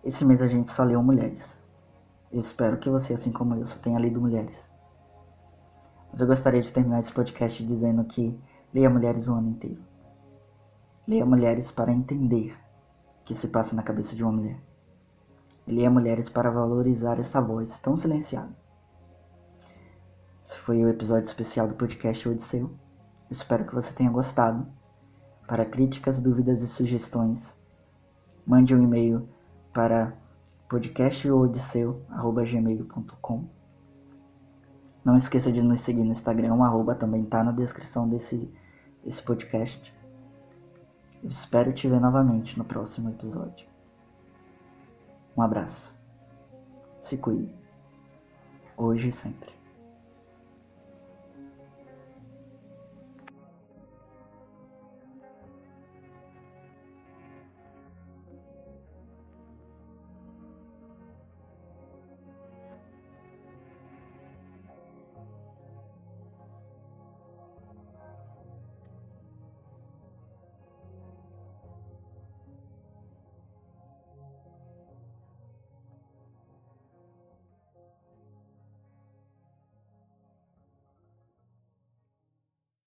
Esse 0.03 0.25
mês 0.25 0.41
a 0.41 0.47
gente 0.47 0.71
só 0.71 0.83
leu 0.83 1.03
mulheres. 1.03 1.55
Eu 2.31 2.39
espero 2.39 2.79
que 2.79 2.89
você, 2.89 3.13
assim 3.13 3.31
como 3.31 3.53
eu, 3.53 3.63
só 3.63 3.77
tenha 3.77 3.99
lido 3.99 4.19
mulheres. 4.19 4.73
Mas 6.11 6.19
eu 6.19 6.25
gostaria 6.25 6.63
de 6.63 6.73
terminar 6.73 6.97
esse 6.97 7.13
podcast 7.13 7.63
dizendo 7.63 8.03
que 8.05 8.35
leia 8.73 8.89
mulheres 8.89 9.27
o 9.27 9.35
ano 9.35 9.49
inteiro. 9.49 9.83
Leia 11.07 11.27
mulheres 11.27 11.69
para 11.69 11.91
entender 11.91 12.57
o 13.21 13.23
que 13.23 13.35
se 13.35 13.47
passa 13.47 13.75
na 13.75 13.83
cabeça 13.83 14.15
de 14.15 14.23
uma 14.23 14.31
mulher. 14.31 14.59
É 15.67 15.89
mulheres 15.89 16.27
para 16.27 16.49
valorizar 16.49 17.19
essa 17.19 17.39
voz 17.39 17.77
tão 17.77 17.95
silenciada. 17.95 18.62
Esse 20.45 20.59
foi 20.59 20.83
o 20.83 20.89
episódio 20.89 21.23
especial 21.23 21.69
do 21.69 21.75
podcast 21.75 22.27
Odisseu. 22.27 22.63
Eu 22.63 23.31
espero 23.31 23.65
que 23.65 23.73
você 23.73 23.93
tenha 23.93 24.11
gostado. 24.11 24.67
Para 25.47 25.63
críticas, 25.65 26.19
dúvidas 26.19 26.61
e 26.61 26.67
sugestões, 26.67 27.55
mande 28.45 28.75
um 28.75 28.83
e-mail 28.83 29.25
para 29.73 30.13
podcastodisseu.gmail.com 30.69 33.49
Não 35.03 35.15
esqueça 35.15 35.51
de 35.51 35.61
nos 35.61 35.81
seguir 35.81 36.03
no 36.03 36.11
Instagram, 36.11 36.61
arroba 36.61 36.95
também 36.95 37.23
está 37.23 37.43
na 37.43 37.51
descrição 37.51 38.09
desse, 38.09 38.51
desse 39.03 39.21
podcast. 39.21 39.93
Eu 41.21 41.29
espero 41.29 41.71
te 41.71 41.87
ver 41.87 42.01
novamente 42.01 42.57
no 42.57 42.65
próximo 42.65 43.09
episódio. 43.09 43.67
Um 45.37 45.41
abraço. 45.41 45.93
Se 47.01 47.17
cuide. 47.17 47.53
Hoje 48.77 49.07
e 49.07 49.11
sempre. 49.11 49.62